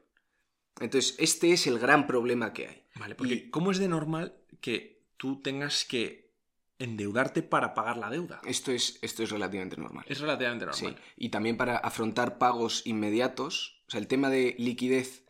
Entonces, 0.81 1.17
este 1.19 1.53
es 1.53 1.67
el 1.67 1.79
gran 1.79 2.07
problema 2.07 2.53
que 2.53 2.69
hay. 2.69 2.85
Vale, 2.97 3.15
porque 3.15 3.35
Y- 3.35 3.51
¿cómo 3.51 3.71
es 3.71 3.79
de 3.79 3.89
normal 3.89 4.37
que 4.61 5.05
tú 5.17 5.41
tengas 5.43 5.85
que 5.85 6.33
endeudarte 6.79 7.43
para 7.43 7.73
pagar 7.75 7.97
la 7.97 8.11
deuda? 8.11 8.41
Esto 8.45 8.73
es, 8.73 8.99
esto 9.03 9.23
es 9.23 9.31
relativamente 9.31 9.77
normal. 9.79 10.05
Es 10.09 10.21
relativamente 10.21 10.67
Sí. 10.73 10.85
normal. 10.85 11.03
Y 11.17 11.31
también 11.31 11.57
para 11.57 11.79
afrontar 11.79 12.39
pagos 12.39 12.83
inmediatos. 12.87 13.83
O 13.89 13.91
sea, 13.91 14.01
el 14.01 14.07
tema 14.07 14.29
de 14.31 14.55
liquidez 14.59 15.25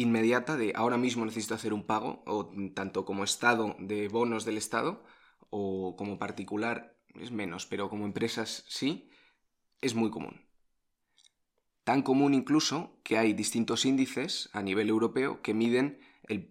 inmediata, 0.00 0.56
de 0.56 0.72
ahora 0.74 0.96
mismo 0.96 1.24
necesito 1.24 1.54
hacer 1.54 1.72
un 1.72 1.84
pago, 1.84 2.22
o 2.26 2.50
tanto 2.74 3.04
como 3.04 3.24
Estado 3.24 3.76
de 3.78 4.08
bonos 4.08 4.44
del 4.44 4.56
Estado, 4.56 5.02
o 5.50 5.96
como 5.96 6.18
particular 6.18 6.96
es 7.14 7.30
menos, 7.30 7.66
pero 7.66 7.88
como 7.90 8.04
empresas 8.04 8.64
sí, 8.68 9.10
es 9.80 9.94
muy 9.94 10.10
común. 10.10 10.46
Tan 11.84 12.02
común 12.02 12.34
incluso 12.34 13.00
que 13.02 13.18
hay 13.18 13.32
distintos 13.32 13.84
índices 13.84 14.50
a 14.52 14.62
nivel 14.62 14.88
europeo 14.88 15.40
que 15.42 15.54
miden 15.54 16.00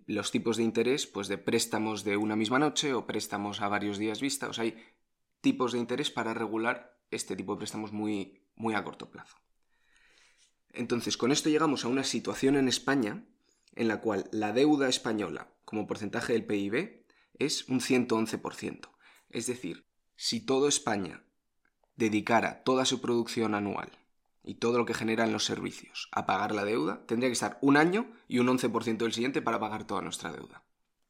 los 0.07 0.31
tipos 0.31 0.57
de 0.57 0.63
interés 0.63 1.05
pues 1.05 1.27
de 1.27 1.38
préstamos 1.38 2.03
de 2.03 2.17
una 2.17 2.35
misma 2.35 2.57
noche 2.57 2.94
o 2.94 3.05
préstamos 3.05 3.61
a 3.61 3.67
varios 3.67 3.99
días 3.99 4.19
vista. 4.19 4.49
O 4.49 4.53
sea, 4.53 4.63
hay 4.63 4.75
tipos 5.41 5.71
de 5.71 5.79
interés 5.79 6.09
para 6.09 6.33
regular 6.33 6.97
este 7.11 7.35
tipo 7.35 7.53
de 7.53 7.59
préstamos 7.59 7.91
muy, 7.91 8.41
muy 8.55 8.73
a 8.73 8.83
corto 8.83 9.11
plazo. 9.11 9.38
Entonces, 10.73 11.17
con 11.17 11.31
esto 11.31 11.49
llegamos 11.49 11.85
a 11.85 11.88
una 11.88 12.03
situación 12.03 12.55
en 12.55 12.67
España 12.67 13.23
en 13.77 13.88
la 13.88 14.01
cual 14.01 14.27
la 14.31 14.53
deuda 14.53 14.89
española 14.89 15.53
como 15.65 15.88
porcentaje 15.88 16.33
del 16.33 16.45
PIB 16.45 17.06
es 17.39 17.68
un 17.69 17.79
111%. 17.79 18.89
Es 19.29 19.47
decir, 19.47 19.85
si 20.15 20.39
todo 20.39 20.68
España 20.68 21.24
dedicara 21.95 22.63
toda 22.63 22.85
su 22.85 23.01
producción 23.01 23.56
anual 23.56 23.91
y 24.44 24.56
todo 24.56 24.77
lo 24.77 24.85
que 24.85 24.94
generan 24.94 25.33
los 25.33 25.45
servicios 25.45 26.09
a 26.12 26.25
pagar 26.25 26.53
la 26.53 26.65
deuda, 26.65 27.06
tendría 27.06 27.29
que 27.29 27.33
estar 27.33 27.57
un 27.62 27.77
año 27.77 28.12
y 28.27 28.39
un 28.39 28.47
11% 28.47 28.97
del 28.97 29.13
siguiente 29.13 29.41
para 29.41 29.59
pagar 29.59 29.85
toda 29.85 30.01
nuestra 30.01 30.31
deuda. 30.31 30.63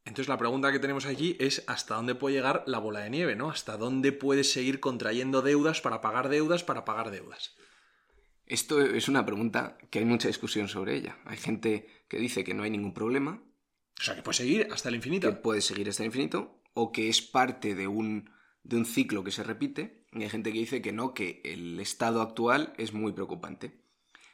Entonces 0.06 0.30
la 0.30 0.38
pregunta 0.38 0.72
que 0.72 0.80
tenemos 0.80 1.06
aquí 1.06 1.36
es 1.40 1.64
hasta 1.68 1.96
dónde 1.96 2.16
puede 2.16 2.36
llegar 2.36 2.64
la 2.66 2.80
bola 2.80 3.02
de 3.02 3.10
nieve, 3.10 3.36
¿no? 3.36 3.50
Hasta 3.50 3.76
dónde 3.78 4.14
puedes 4.14 4.52
seguir 4.52 4.80
contrayendo 4.80 5.42
deudas 5.42 5.82
para 5.82 6.00
pagar 6.00 6.30
deudas 6.30 6.64
para 6.64 6.86
pagar 6.86 7.12
deudas. 7.12 7.56
Esto 8.46 8.80
es 8.80 9.10
una 9.10 9.26
pregunta 9.26 9.78
que 9.90 10.00
hay 10.00 10.06
mucha 10.06 10.30
discusión 10.30 10.70
sobre 10.70 10.96
ella. 10.96 11.18
Hay 11.26 11.36
gente 11.36 11.90
que 12.08 12.18
dice 12.20 12.44
que 12.44 12.54
no 12.54 12.64
hay 12.64 12.70
ningún 12.70 12.94
problema, 12.94 13.44
O 14.00 14.04
sea, 14.04 14.16
que 14.16 14.22
puedes 14.22 14.38
seguir 14.38 14.68
hasta 14.72 14.90
el 14.90 14.96
infinito. 14.96 15.30
que 15.30 15.36
puede 15.38 15.62
seguir 15.62 15.90
hasta 15.90 16.04
el 16.04 16.08
infinito, 16.08 16.62
o 16.74 16.92
que 16.92 17.10
es 17.10 17.22
parte 17.22 17.76
de 17.76 17.88
un, 17.88 18.30
de 18.64 18.78
un 18.78 18.86
ciclo 18.86 19.24
que 19.24 19.32
se 19.32 19.44
repite, 19.44 20.06
y 20.14 20.24
hay 20.24 20.30
gente 20.30 20.52
que 20.52 20.60
dice 20.60 20.82
que 20.82 20.94
no, 20.94 21.14
que 21.14 21.42
el 21.44 21.80
estado 21.80 22.22
actual 22.22 22.74
es 22.78 22.94
muy 22.94 23.12
preocupante. 23.14 23.82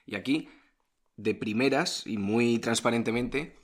Y 0.05 0.15
aquí, 0.15 0.49
de 1.15 1.35
primeras 1.35 2.05
y 2.05 2.17
muy 2.17 2.59
transparentemente, 2.59 3.57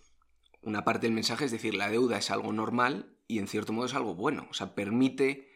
una 0.62 0.84
parte 0.84 1.08
del 1.08 1.16
mensaje 1.16 1.46
es 1.46 1.52
decir, 1.52 1.74
la 1.74 1.90
deuda 1.90 2.18
es 2.18 2.32
algo 2.32 2.52
normal 2.54 3.16
y 3.28 3.40
en 3.40 3.48
cierto 3.48 3.74
modo 3.74 3.86
es 3.86 3.94
algo 3.94 4.16
bueno, 4.16 4.48
o 4.50 4.54
sea, 4.54 4.76
permite 4.76 5.50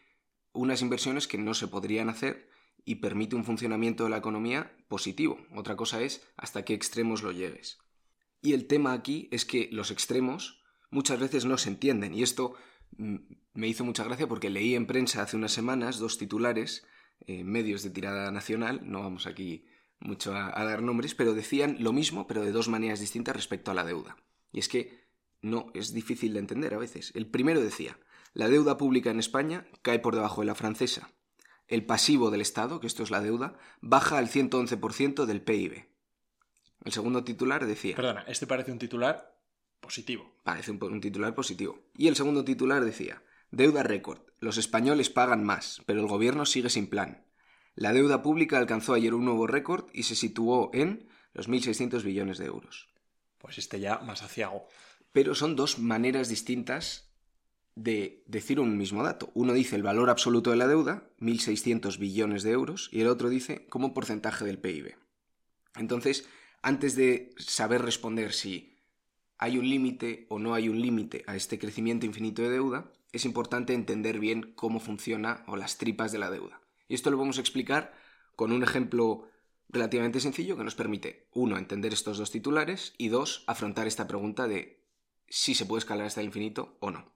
unas 0.52 0.82
inversiones 0.82 1.26
que 1.26 1.38
no 1.38 1.54
se 1.54 1.68
podrían 1.68 2.08
hacer 2.08 2.48
y 2.84 2.96
permite 2.96 3.36
un 3.36 3.44
funcionamiento 3.44 4.04
de 4.04 4.10
la 4.10 4.18
economía 4.18 4.76
positivo. 4.88 5.38
Otra 5.54 5.76
cosa 5.76 6.00
es 6.02 6.26
hasta 6.36 6.64
qué 6.64 6.74
extremos 6.74 7.22
lo 7.22 7.32
llegues. 7.32 7.78
Y 8.44 8.52
el 8.52 8.66
tema 8.66 8.92
aquí 8.92 9.26
es 9.32 9.46
que 9.46 9.70
los 9.72 9.90
extremos 9.90 10.62
muchas 10.90 11.18
veces 11.18 11.46
no 11.46 11.56
se 11.56 11.70
entienden. 11.70 12.12
Y 12.12 12.22
esto 12.22 12.54
mm, 12.98 13.16
me 13.54 13.68
hizo 13.68 13.84
mucha 13.84 14.04
gracia 14.04 14.28
porque 14.28 14.50
leí 14.50 14.74
en 14.74 14.86
prensa 14.86 15.22
hace 15.22 15.38
unas 15.38 15.52
semanas 15.52 15.98
dos 15.98 16.18
titulares, 16.18 16.86
eh, 17.26 17.42
medios 17.42 17.82
de 17.82 17.88
tirada 17.88 18.30
nacional, 18.30 18.82
no 18.84 19.00
vamos 19.00 19.26
aquí 19.26 19.64
mucho 19.98 20.34
a, 20.34 20.60
a 20.60 20.64
dar 20.66 20.82
nombres, 20.82 21.14
pero 21.14 21.32
decían 21.32 21.78
lo 21.80 21.94
mismo, 21.94 22.26
pero 22.26 22.42
de 22.42 22.52
dos 22.52 22.68
maneras 22.68 23.00
distintas 23.00 23.34
respecto 23.34 23.70
a 23.70 23.74
la 23.74 23.82
deuda. 23.82 24.18
Y 24.52 24.58
es 24.58 24.68
que 24.68 25.08
no 25.40 25.70
es 25.72 25.94
difícil 25.94 26.34
de 26.34 26.40
entender 26.40 26.74
a 26.74 26.78
veces. 26.78 27.12
El 27.14 27.26
primero 27.26 27.62
decía, 27.62 27.98
la 28.34 28.50
deuda 28.50 28.76
pública 28.76 29.10
en 29.10 29.20
España 29.20 29.66
cae 29.80 30.00
por 30.00 30.14
debajo 30.14 30.42
de 30.42 30.48
la 30.48 30.54
francesa. 30.54 31.08
El 31.66 31.86
pasivo 31.86 32.30
del 32.30 32.42
Estado, 32.42 32.78
que 32.78 32.88
esto 32.88 33.04
es 33.04 33.10
la 33.10 33.22
deuda, 33.22 33.56
baja 33.80 34.18
al 34.18 34.28
111% 34.28 35.24
del 35.24 35.40
PIB. 35.40 35.93
El 36.84 36.92
segundo 36.92 37.24
titular 37.24 37.66
decía... 37.66 37.96
Perdona, 37.96 38.24
este 38.28 38.46
parece 38.46 38.70
un 38.70 38.78
titular 38.78 39.38
positivo. 39.80 40.36
Parece 40.42 40.70
un, 40.70 40.82
un 40.82 41.00
titular 41.00 41.34
positivo. 41.34 41.90
Y 41.96 42.08
el 42.08 42.16
segundo 42.16 42.44
titular 42.44 42.84
decía, 42.84 43.22
deuda 43.50 43.82
récord. 43.82 44.20
Los 44.38 44.58
españoles 44.58 45.10
pagan 45.10 45.44
más, 45.44 45.82
pero 45.86 46.00
el 46.00 46.06
gobierno 46.06 46.44
sigue 46.44 46.68
sin 46.68 46.88
plan. 46.88 47.26
La 47.74 47.92
deuda 47.92 48.22
pública 48.22 48.58
alcanzó 48.58 48.94
ayer 48.94 49.14
un 49.14 49.24
nuevo 49.24 49.46
récord 49.46 49.86
y 49.92 50.04
se 50.04 50.14
situó 50.14 50.70
en 50.74 51.08
los 51.32 51.48
1.600 51.48 52.02
billones 52.04 52.38
de 52.38 52.46
euros. 52.46 52.88
Pues 53.38 53.58
este 53.58 53.80
ya 53.80 53.98
más 53.98 54.22
aciago. 54.22 54.68
Pero 55.12 55.34
son 55.34 55.56
dos 55.56 55.78
maneras 55.78 56.28
distintas 56.28 57.10
de 57.74 58.22
decir 58.26 58.60
un 58.60 58.76
mismo 58.76 59.02
dato. 59.02 59.30
Uno 59.34 59.52
dice 59.52 59.76
el 59.76 59.82
valor 59.82 60.10
absoluto 60.10 60.50
de 60.50 60.56
la 60.56 60.68
deuda, 60.68 61.08
1.600 61.18 61.98
billones 61.98 62.42
de 62.42 62.52
euros, 62.52 62.88
y 62.92 63.00
el 63.00 63.08
otro 63.08 63.28
dice 63.28 63.66
como 63.68 63.94
porcentaje 63.94 64.44
del 64.44 64.58
PIB. 64.58 64.94
Entonces, 65.76 66.28
antes 66.64 66.96
de 66.96 67.34
saber 67.36 67.82
responder 67.82 68.32
si 68.32 68.78
hay 69.36 69.58
un 69.58 69.68
límite 69.68 70.26
o 70.30 70.38
no 70.38 70.54
hay 70.54 70.70
un 70.70 70.80
límite 70.80 71.22
a 71.26 71.36
este 71.36 71.58
crecimiento 71.58 72.06
infinito 72.06 72.40
de 72.40 72.48
deuda, 72.48 72.90
es 73.12 73.26
importante 73.26 73.74
entender 73.74 74.18
bien 74.18 74.54
cómo 74.54 74.80
funciona 74.80 75.44
o 75.46 75.56
las 75.56 75.76
tripas 75.76 76.10
de 76.10 76.18
la 76.18 76.30
deuda. 76.30 76.62
Y 76.88 76.94
esto 76.94 77.10
lo 77.10 77.18
vamos 77.18 77.36
a 77.36 77.42
explicar 77.42 77.94
con 78.34 78.50
un 78.50 78.62
ejemplo 78.62 79.28
relativamente 79.68 80.20
sencillo 80.20 80.56
que 80.56 80.64
nos 80.64 80.74
permite, 80.74 81.28
uno, 81.34 81.58
entender 81.58 81.92
estos 81.92 82.16
dos 82.16 82.30
titulares 82.30 82.94
y 82.96 83.08
dos, 83.08 83.44
afrontar 83.46 83.86
esta 83.86 84.08
pregunta 84.08 84.48
de 84.48 84.82
si 85.28 85.54
se 85.54 85.66
puede 85.66 85.80
escalar 85.80 86.06
hasta 86.06 86.22
el 86.22 86.28
infinito 86.28 86.78
o 86.80 86.90
no. 86.90 87.12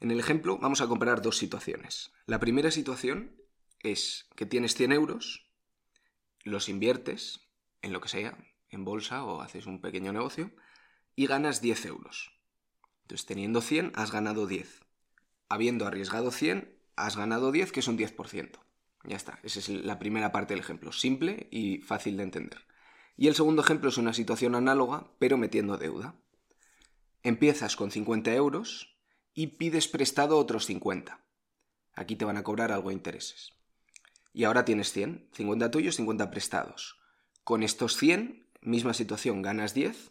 En 0.00 0.10
el 0.10 0.18
ejemplo 0.18 0.58
vamos 0.58 0.80
a 0.80 0.88
comparar 0.88 1.22
dos 1.22 1.38
situaciones. 1.38 2.10
La 2.26 2.40
primera 2.40 2.72
situación 2.72 3.36
es 3.84 4.28
que 4.34 4.46
tienes 4.46 4.74
100 4.74 4.90
euros, 4.90 5.46
los 6.42 6.68
inviertes 6.68 7.45
en 7.82 7.92
lo 7.92 8.00
que 8.00 8.08
sea, 8.08 8.36
en 8.70 8.84
bolsa 8.84 9.24
o 9.24 9.40
haces 9.40 9.66
un 9.66 9.80
pequeño 9.80 10.12
negocio, 10.12 10.50
y 11.14 11.26
ganas 11.26 11.60
10 11.60 11.86
euros. 11.86 12.32
Entonces, 13.02 13.26
teniendo 13.26 13.60
100, 13.60 13.92
has 13.94 14.12
ganado 14.12 14.46
10. 14.46 14.80
Habiendo 15.48 15.86
arriesgado 15.86 16.30
100, 16.30 16.76
has 16.96 17.16
ganado 17.16 17.52
10, 17.52 17.72
que 17.72 17.80
es 17.80 17.88
un 17.88 17.98
10%. 17.98 18.58
Ya 19.04 19.16
está, 19.16 19.38
esa 19.44 19.60
es 19.60 19.68
la 19.68 19.98
primera 19.98 20.32
parte 20.32 20.54
del 20.54 20.60
ejemplo, 20.60 20.90
simple 20.90 21.48
y 21.52 21.78
fácil 21.78 22.16
de 22.16 22.24
entender. 22.24 22.66
Y 23.16 23.28
el 23.28 23.34
segundo 23.34 23.62
ejemplo 23.62 23.88
es 23.88 23.98
una 23.98 24.12
situación 24.12 24.54
análoga, 24.54 25.12
pero 25.18 25.36
metiendo 25.36 25.78
deuda. 25.78 26.16
Empiezas 27.22 27.76
con 27.76 27.90
50 27.90 28.34
euros 28.34 28.98
y 29.32 29.48
pides 29.58 29.88
prestado 29.88 30.38
otros 30.38 30.66
50. 30.66 31.24
Aquí 31.94 32.16
te 32.16 32.24
van 32.24 32.36
a 32.36 32.42
cobrar 32.42 32.72
algo 32.72 32.88
de 32.88 32.94
intereses. 32.94 33.52
Y 34.32 34.44
ahora 34.44 34.64
tienes 34.64 34.92
100, 34.92 35.30
50 35.32 35.70
tuyos, 35.70 35.96
50 35.96 36.30
prestados. 36.30 36.98
Con 37.46 37.62
estos 37.62 37.96
100, 37.96 38.44
misma 38.60 38.92
situación, 38.92 39.40
ganas 39.40 39.72
10 39.72 40.10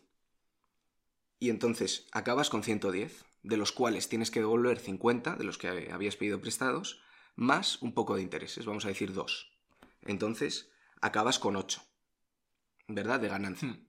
y 1.38 1.50
entonces 1.50 2.08
acabas 2.14 2.50
con 2.50 2.64
110, 2.64 3.26
de 3.44 3.58
los 3.58 3.74
cuales 3.74 4.08
tienes 4.08 4.32
que 4.32 4.40
devolver 4.40 4.80
50 4.80 5.36
de 5.36 5.44
los 5.44 5.58
que 5.58 5.92
habías 5.92 6.16
pedido 6.16 6.40
prestados, 6.40 7.02
más 7.36 7.82
un 7.82 7.94
poco 7.94 8.16
de 8.16 8.22
intereses, 8.22 8.66
vamos 8.66 8.86
a 8.86 8.88
decir 8.88 9.12
2. 9.12 9.52
Entonces 10.04 10.72
acabas 11.02 11.38
con 11.38 11.58
8, 11.58 11.82
¿verdad? 12.88 13.20
De 13.20 13.28
ganancia. 13.28 13.68
Hmm. 13.68 13.86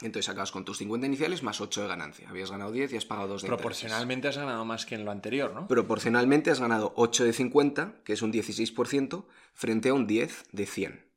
Entonces 0.00 0.30
acabas 0.30 0.50
con 0.50 0.64
tus 0.64 0.78
50 0.78 1.06
iniciales 1.06 1.42
más 1.42 1.60
8 1.60 1.82
de 1.82 1.88
ganancia. 1.88 2.30
Habías 2.30 2.50
ganado 2.50 2.72
10 2.72 2.94
y 2.94 2.96
has 2.96 3.04
pagado 3.04 3.28
2 3.28 3.42
de 3.42 3.48
Proporcionalmente 3.48 4.28
has 4.28 4.38
ganado 4.38 4.64
más 4.64 4.86
que 4.86 4.94
en 4.94 5.04
lo 5.04 5.10
anterior, 5.10 5.52
¿no? 5.52 5.68
Proporcionalmente 5.68 6.50
has 6.50 6.60
ganado 6.60 6.94
8 6.96 7.24
de 7.24 7.34
50, 7.34 7.96
que 8.04 8.14
es 8.14 8.22
un 8.22 8.32
16%, 8.32 9.26
frente 9.52 9.90
a 9.90 9.92
un 9.92 10.06
10 10.06 10.44
de 10.50 10.64
100, 10.64 11.13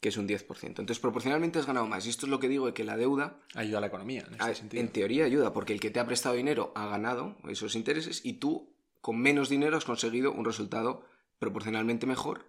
que 0.00 0.10
es 0.10 0.16
un 0.16 0.28
10%. 0.28 0.64
Entonces 0.66 0.98
proporcionalmente 1.00 1.58
has 1.58 1.66
ganado 1.66 1.86
más. 1.86 2.06
Y 2.06 2.10
esto 2.10 2.26
es 2.26 2.30
lo 2.30 2.38
que 2.38 2.48
digo 2.48 2.66
de 2.66 2.74
que 2.74 2.84
la 2.84 2.96
deuda... 2.96 3.40
Ayuda 3.54 3.78
a 3.78 3.80
la 3.80 3.86
economía, 3.88 4.24
en 4.26 4.34
este 4.34 4.44
Ah, 4.44 4.54
sentido. 4.54 4.80
En 4.82 4.92
teoría 4.92 5.24
ayuda, 5.24 5.52
porque 5.52 5.72
el 5.72 5.80
que 5.80 5.90
te 5.90 6.00
ha 6.00 6.06
prestado 6.06 6.34
dinero 6.36 6.72
ha 6.74 6.86
ganado 6.86 7.36
esos 7.48 7.74
intereses 7.74 8.24
y 8.24 8.34
tú, 8.34 8.74
con 9.00 9.18
menos 9.18 9.48
dinero, 9.48 9.76
has 9.76 9.84
conseguido 9.84 10.32
un 10.32 10.44
resultado 10.44 11.04
proporcionalmente 11.38 12.06
mejor 12.06 12.46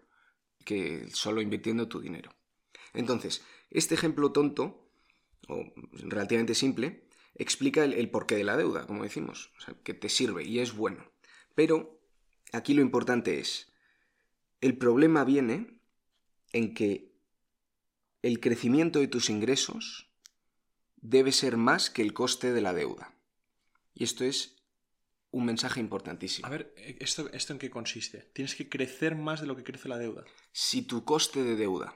que 0.66 1.08
solo 1.12 1.42
invirtiendo 1.42 1.88
tu 1.88 2.00
dinero. 2.00 2.32
Entonces, 2.94 3.44
este 3.70 3.96
ejemplo 3.96 4.32
tonto, 4.32 4.92
o 5.48 5.64
relativamente 5.92 6.54
simple, 6.56 7.08
explica 7.36 7.84
el, 7.84 7.94
el 7.94 8.10
porqué 8.10 8.36
de 8.36 8.44
la 8.44 8.58
deuda, 8.58 8.86
como 8.86 9.04
decimos, 9.04 9.52
o 9.58 9.62
sea, 9.62 9.76
que 9.84 9.94
te 9.94 10.10
sirve 10.10 10.44
y 10.44 10.60
es 10.60 10.76
bueno. 10.76 11.12
Pero 11.56 12.00
aquí 12.52 12.74
lo 12.74 12.82
importante 12.82 13.40
es, 13.40 13.72
el 14.62 14.78
problema 14.78 15.24
viene 15.24 15.80
en 16.52 16.74
que 16.74 17.09
el 18.22 18.40
crecimiento 18.40 19.00
de 19.00 19.08
tus 19.08 19.30
ingresos 19.30 20.08
debe 21.02 21.32
ser 21.32 21.58
más 21.58 21.90
que 21.90 22.02
el 22.02 22.14
coste 22.14 22.52
de 22.54 22.62
la 22.62 22.74
deuda. 22.74 23.14
Y 23.94 24.04
esto 24.04 24.24
es 24.24 24.56
un 25.32 25.46
mensaje 25.46 25.80
importantísimo. 25.80 26.48
A 26.48 26.50
ver, 26.50 26.74
¿esto, 27.00 27.30
¿esto 27.32 27.54
en 27.54 27.60
qué 27.60 27.70
consiste? 27.70 28.30
Tienes 28.34 28.56
que 28.56 28.68
crecer 28.68 29.16
más 29.16 29.42
de 29.42 29.48
lo 29.48 29.56
que 29.56 29.64
crece 29.64 29.88
la 29.88 29.98
deuda. 29.98 30.26
Si 30.52 30.82
tu 30.82 31.04
coste 31.06 31.44
de 31.44 31.56
deuda, 31.56 31.94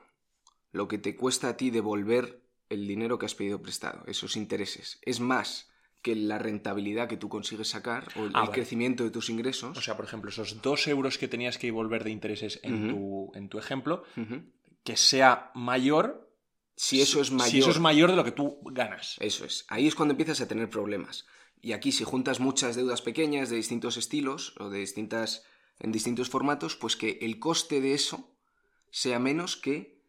lo 0.71 0.87
que 0.87 0.97
te 0.97 1.15
cuesta 1.15 1.49
a 1.49 1.57
ti 1.57 1.71
devolver 1.71 2.41
el 2.69 2.87
dinero 2.87 3.17
que 3.19 3.25
has 3.25 3.35
pedido 3.35 3.61
prestado, 3.61 4.03
esos 4.07 4.35
intereses, 4.37 4.99
es 5.01 5.19
más 5.19 5.69
que 6.01 6.15
la 6.15 6.37
rentabilidad 6.37 7.07
que 7.07 7.17
tú 7.17 7.29
consigues 7.29 7.69
sacar 7.69 8.07
o 8.15 8.25
el, 8.25 8.31
Ah, 8.33 8.41
vale. 8.41 8.51
crecimiento 8.51 9.03
de 9.03 9.09
tus 9.11 9.29
ingresos, 9.29 9.77
O 9.77 9.81
sea, 9.81 9.95
por 9.95 10.05
ejemplo, 10.05 10.29
esos 10.29 10.61
dos 10.61 10.85
euros 10.87 11.17
que 11.17 11.27
tenías 11.29 11.57
que 11.57 11.67
devolver 11.67 12.03
de 12.03 12.11
intereses 12.11 12.59
en, 12.61 12.89
tu, 12.89 13.31
en 13.35 13.47
tu 13.49 13.57
ejemplo. 13.57 14.03
Que 14.83 14.97
sea 14.97 15.51
mayor. 15.55 16.29
si 16.75 17.01
eso 17.01 17.21
es 17.21 17.31
mayor, 17.31 17.51
Si 17.51 17.59
eso 17.59 17.71
es 17.71 17.79
mayor 17.79 18.09
de 18.09 18.15
lo 18.15 18.23
que 18.23 18.31
tú 18.31 18.59
ganas. 18.65 19.17
Eso 19.19 19.45
es. 19.45 19.65
Ahí 19.69 19.87
es 19.87 19.95
cuando 19.95 20.13
empiezas 20.13 20.41
a 20.41 20.47
tener 20.47 20.69
problemas. 20.69 21.25
Y 21.61 21.71
aquí 21.71 21.91
si 21.91 22.03
juntas 22.03 22.39
muchas 22.39 22.75
deudas 22.75 23.01
pequeñas 23.01 23.49
de 23.49 23.55
distintos 23.55 23.95
estilos 23.97 24.53
o 24.59 24.69
de 24.69 24.79
distintas 24.79 25.45
en 25.79 25.91
distintos 25.91 26.29
formatos, 26.29 26.75
pues 26.75 26.95
que 26.95 27.19
el 27.21 27.39
coste 27.39 27.81
de 27.81 27.93
eso 27.93 28.35
sea 28.91 29.19
menos 29.19 29.57
que 29.57 30.01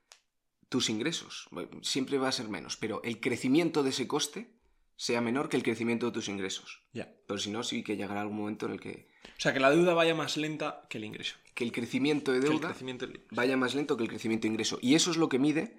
tus 0.69 0.91
ingresos. 0.91 1.47
Bueno, 1.51 1.83
Siempre 1.83 2.19
va 2.19 2.29
a 2.29 2.33
ser 2.33 2.49
menos, 2.49 2.77
pero 2.77 3.03
el 3.05 3.21
crecimiento 3.21 3.83
de 3.83 3.91
ese 3.91 4.07
coste 4.09 4.51
sea 4.97 5.21
menor 5.21 5.49
que 5.49 5.57
el 5.57 5.63
crecimiento 5.63 6.07
de 6.07 6.13
tus 6.13 6.29
ingresos. 6.29 6.83
Ya. 6.93 7.13
Pero 7.27 7.39
si 7.39 7.51
no, 7.51 7.63
sí 7.63 7.83
que 7.83 7.97
llegará 7.97 8.21
algún 8.21 8.39
momento 8.39 8.67
en 8.67 8.73
el 8.73 8.81
que, 8.81 9.09
O 9.37 9.41
sea, 9.41 9.53
que 9.53 9.61
la 9.61 9.71
deuda 9.71 9.95
vaya 9.95 10.15
más 10.15 10.37
lenta 10.37 10.87
que 10.89 10.99
el 10.99 11.05
ingreso. 11.05 11.37
Que 11.55 11.65
el 11.65 11.73
crecimiento 11.73 12.33
de 12.33 12.41
deuda 12.41 12.69
crecimiento 12.69 13.07
vaya 13.31 13.57
más 13.57 13.75
lento 13.75 13.97
que 13.97 14.03
el 14.03 14.09
crecimiento 14.09 14.43
de 14.43 14.53
ingreso. 14.53 14.79
Y 14.83 14.95
eso 14.95 15.11
es 15.11 15.17
lo 15.17 15.29
que 15.29 15.39
mide 15.39 15.77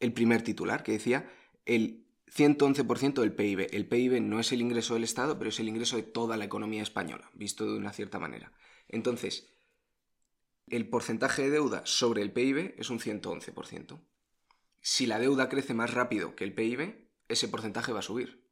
el 0.00 0.12
primer 0.12 0.42
titular, 0.42 0.82
que 0.82 0.92
decía 0.92 1.30
el 1.64 2.04
111% 2.34 3.20
del 3.20 3.32
PIB. 3.32 3.68
El 3.72 3.86
PIB 3.86 4.20
no 4.20 4.40
es 4.40 4.52
el 4.52 4.60
ingreso 4.60 4.94
del 4.94 5.04
Estado, 5.04 5.38
pero 5.38 5.48
es 5.48 5.60
el 5.60 5.68
ingreso 5.68 5.96
de 5.96 6.02
toda 6.02 6.36
la 6.36 6.44
economía 6.44 6.82
española, 6.82 7.30
visto 7.32 7.64
de 7.64 7.78
una 7.78 7.92
cierta 7.92 8.18
manera. 8.18 8.52
Entonces, 8.88 9.54
el 10.68 10.88
porcentaje 10.88 11.42
de 11.42 11.50
deuda 11.50 11.82
sobre 11.84 12.22
el 12.22 12.32
PIB 12.32 12.74
es 12.78 12.90
un 12.90 12.98
111%. 12.98 14.00
Si 14.80 15.06
la 15.06 15.18
deuda 15.18 15.48
crece 15.48 15.74
más 15.74 15.94
rápido 15.94 16.36
que 16.36 16.44
el 16.44 16.54
PIB, 16.54 17.08
ese 17.28 17.48
porcentaje 17.48 17.92
va 17.92 18.00
a 18.00 18.02
subir. 18.02 18.44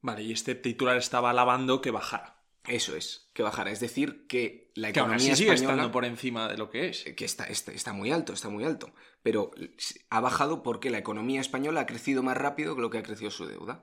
Vale, 0.00 0.22
y 0.22 0.32
este 0.32 0.54
titular 0.54 0.96
estaba 0.96 1.30
alabando 1.30 1.80
que 1.80 1.90
bajara. 1.90 2.39
Eso 2.66 2.94
es, 2.94 3.30
que 3.32 3.42
bajará. 3.42 3.70
Es 3.70 3.80
decir, 3.80 4.26
que 4.26 4.70
la 4.74 4.92
Que 4.92 5.00
aún 5.00 5.10
economía 5.10 5.32
así 5.32 5.42
sigue 5.42 5.54
española... 5.54 5.74
estando 5.74 5.92
por 5.92 6.04
encima 6.04 6.48
de 6.48 6.58
lo 6.58 6.70
que 6.70 6.88
es. 6.88 7.04
que 7.16 7.24
está, 7.24 7.44
está, 7.44 7.72
está 7.72 7.92
muy 7.92 8.10
alto, 8.10 8.32
está 8.32 8.48
muy 8.48 8.64
alto. 8.64 8.92
Pero 9.22 9.50
ha 10.10 10.20
bajado 10.20 10.62
porque 10.62 10.90
la 10.90 10.98
economía 10.98 11.40
española 11.40 11.80
ha 11.80 11.86
crecido 11.86 12.22
más 12.22 12.36
rápido 12.36 12.74
que 12.76 12.82
lo 12.82 12.90
que 12.90 12.98
ha 12.98 13.02
crecido 13.02 13.30
su 13.30 13.46
deuda. 13.46 13.82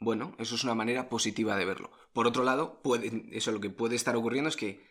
Bueno, 0.00 0.34
eso 0.38 0.54
es 0.54 0.64
una 0.64 0.74
manera 0.74 1.08
positiva 1.08 1.56
de 1.56 1.64
verlo. 1.64 1.90
Por 2.12 2.26
otro 2.26 2.44
lado, 2.44 2.82
puede, 2.82 3.26
eso 3.32 3.52
lo 3.52 3.60
que 3.60 3.70
puede 3.70 3.94
estar 3.96 4.16
ocurriendo 4.16 4.48
es 4.48 4.56
que, 4.56 4.86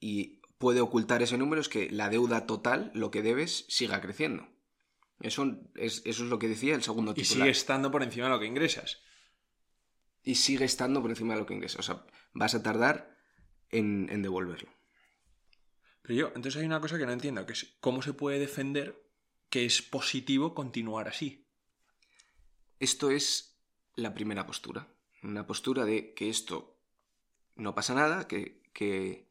y 0.00 0.40
puede 0.58 0.80
ocultar 0.80 1.22
ese 1.22 1.38
número, 1.38 1.60
es 1.60 1.68
que 1.68 1.90
la 1.90 2.08
deuda 2.08 2.46
total, 2.46 2.90
lo 2.94 3.10
que 3.10 3.22
debes, 3.22 3.64
siga 3.68 4.00
creciendo. 4.00 4.48
Eso 5.20 5.58
es, 5.74 6.02
eso 6.04 6.24
es 6.24 6.30
lo 6.30 6.38
que 6.38 6.48
decía 6.48 6.74
el 6.74 6.82
segundo 6.82 7.12
Y 7.12 7.22
titular. 7.22 7.46
sigue 7.46 7.50
estando 7.50 7.90
por 7.90 8.02
encima 8.02 8.26
de 8.26 8.32
lo 8.32 8.40
que 8.40 8.46
ingresas. 8.46 9.00
Y 10.22 10.34
sigue 10.34 10.64
estando 10.64 11.00
por 11.00 11.10
encima 11.10 11.34
de 11.34 11.40
lo 11.40 11.46
que 11.46 11.54
ingresas. 11.54 11.80
O 11.80 11.82
sea, 11.82 12.04
vas 12.32 12.54
a 12.54 12.62
tardar 12.62 13.16
en, 13.70 14.08
en 14.10 14.22
devolverlo. 14.22 14.70
Pero 16.02 16.14
yo, 16.14 16.26
entonces 16.28 16.56
hay 16.56 16.66
una 16.66 16.80
cosa 16.80 16.98
que 16.98 17.06
no 17.06 17.12
entiendo, 17.12 17.44
que 17.44 17.52
es 17.52 17.76
cómo 17.80 18.02
se 18.02 18.14
puede 18.14 18.38
defender 18.38 19.04
que 19.50 19.64
es 19.64 19.82
positivo 19.82 20.54
continuar 20.54 21.08
así. 21.08 21.46
Esto 22.80 23.10
es 23.10 23.58
la 23.94 24.14
primera 24.14 24.46
postura. 24.46 24.88
Una 25.22 25.46
postura 25.46 25.84
de 25.84 26.14
que 26.14 26.28
esto 26.28 26.80
no 27.56 27.74
pasa 27.74 27.94
nada, 27.94 28.28
que, 28.28 28.62
que 28.72 29.28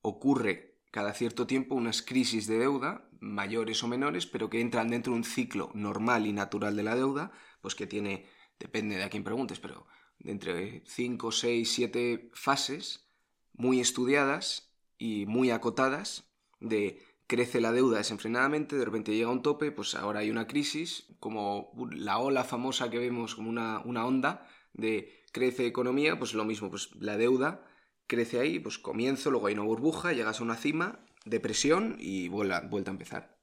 ocurre 0.00 0.78
cada 0.90 1.12
cierto 1.12 1.46
tiempo 1.46 1.74
unas 1.74 2.02
crisis 2.02 2.46
de 2.46 2.58
deuda, 2.58 3.08
mayores 3.18 3.82
o 3.82 3.88
menores, 3.88 4.26
pero 4.26 4.48
que 4.48 4.60
entran 4.60 4.90
dentro 4.90 5.12
de 5.12 5.18
un 5.18 5.24
ciclo 5.24 5.70
normal 5.74 6.26
y 6.26 6.32
natural 6.32 6.76
de 6.76 6.84
la 6.84 6.94
deuda, 6.94 7.32
pues 7.60 7.74
que 7.74 7.86
tiene, 7.86 8.28
depende 8.60 8.96
de 8.96 9.02
a 9.02 9.10
quién 9.10 9.24
preguntes, 9.24 9.58
pero 9.58 9.86
de 10.24 10.32
entre 10.32 10.82
5, 10.86 11.30
6, 11.30 11.72
7 11.72 12.30
fases 12.34 13.06
muy 13.52 13.80
estudiadas 13.80 14.72
y 14.98 15.26
muy 15.26 15.50
acotadas 15.50 16.28
de 16.60 17.00
crece 17.26 17.60
la 17.60 17.72
deuda 17.72 17.98
desenfrenadamente, 17.98 18.76
de 18.76 18.84
repente 18.84 19.14
llega 19.14 19.28
a 19.28 19.32
un 19.32 19.42
tope, 19.42 19.70
pues 19.70 19.94
ahora 19.94 20.20
hay 20.20 20.30
una 20.30 20.46
crisis, 20.46 21.06
como 21.20 21.72
la 21.92 22.18
ola 22.18 22.44
famosa 22.44 22.90
que 22.90 22.98
vemos 22.98 23.34
como 23.34 23.48
una, 23.48 23.80
una 23.84 24.06
onda 24.06 24.46
de 24.72 25.24
crece 25.32 25.66
economía, 25.66 26.18
pues 26.18 26.34
lo 26.34 26.44
mismo, 26.44 26.70
pues 26.70 26.90
la 26.96 27.16
deuda 27.16 27.66
crece 28.06 28.40
ahí, 28.40 28.58
pues 28.58 28.78
comienzo, 28.78 29.30
luego 29.30 29.46
hay 29.46 29.54
una 29.54 29.62
burbuja, 29.62 30.12
llegas 30.12 30.40
a 30.40 30.44
una 30.44 30.56
cima, 30.56 31.04
depresión 31.24 31.96
y 31.98 32.28
vuelta, 32.28 32.60
vuelta 32.60 32.90
a 32.90 32.92
empezar. 32.92 33.38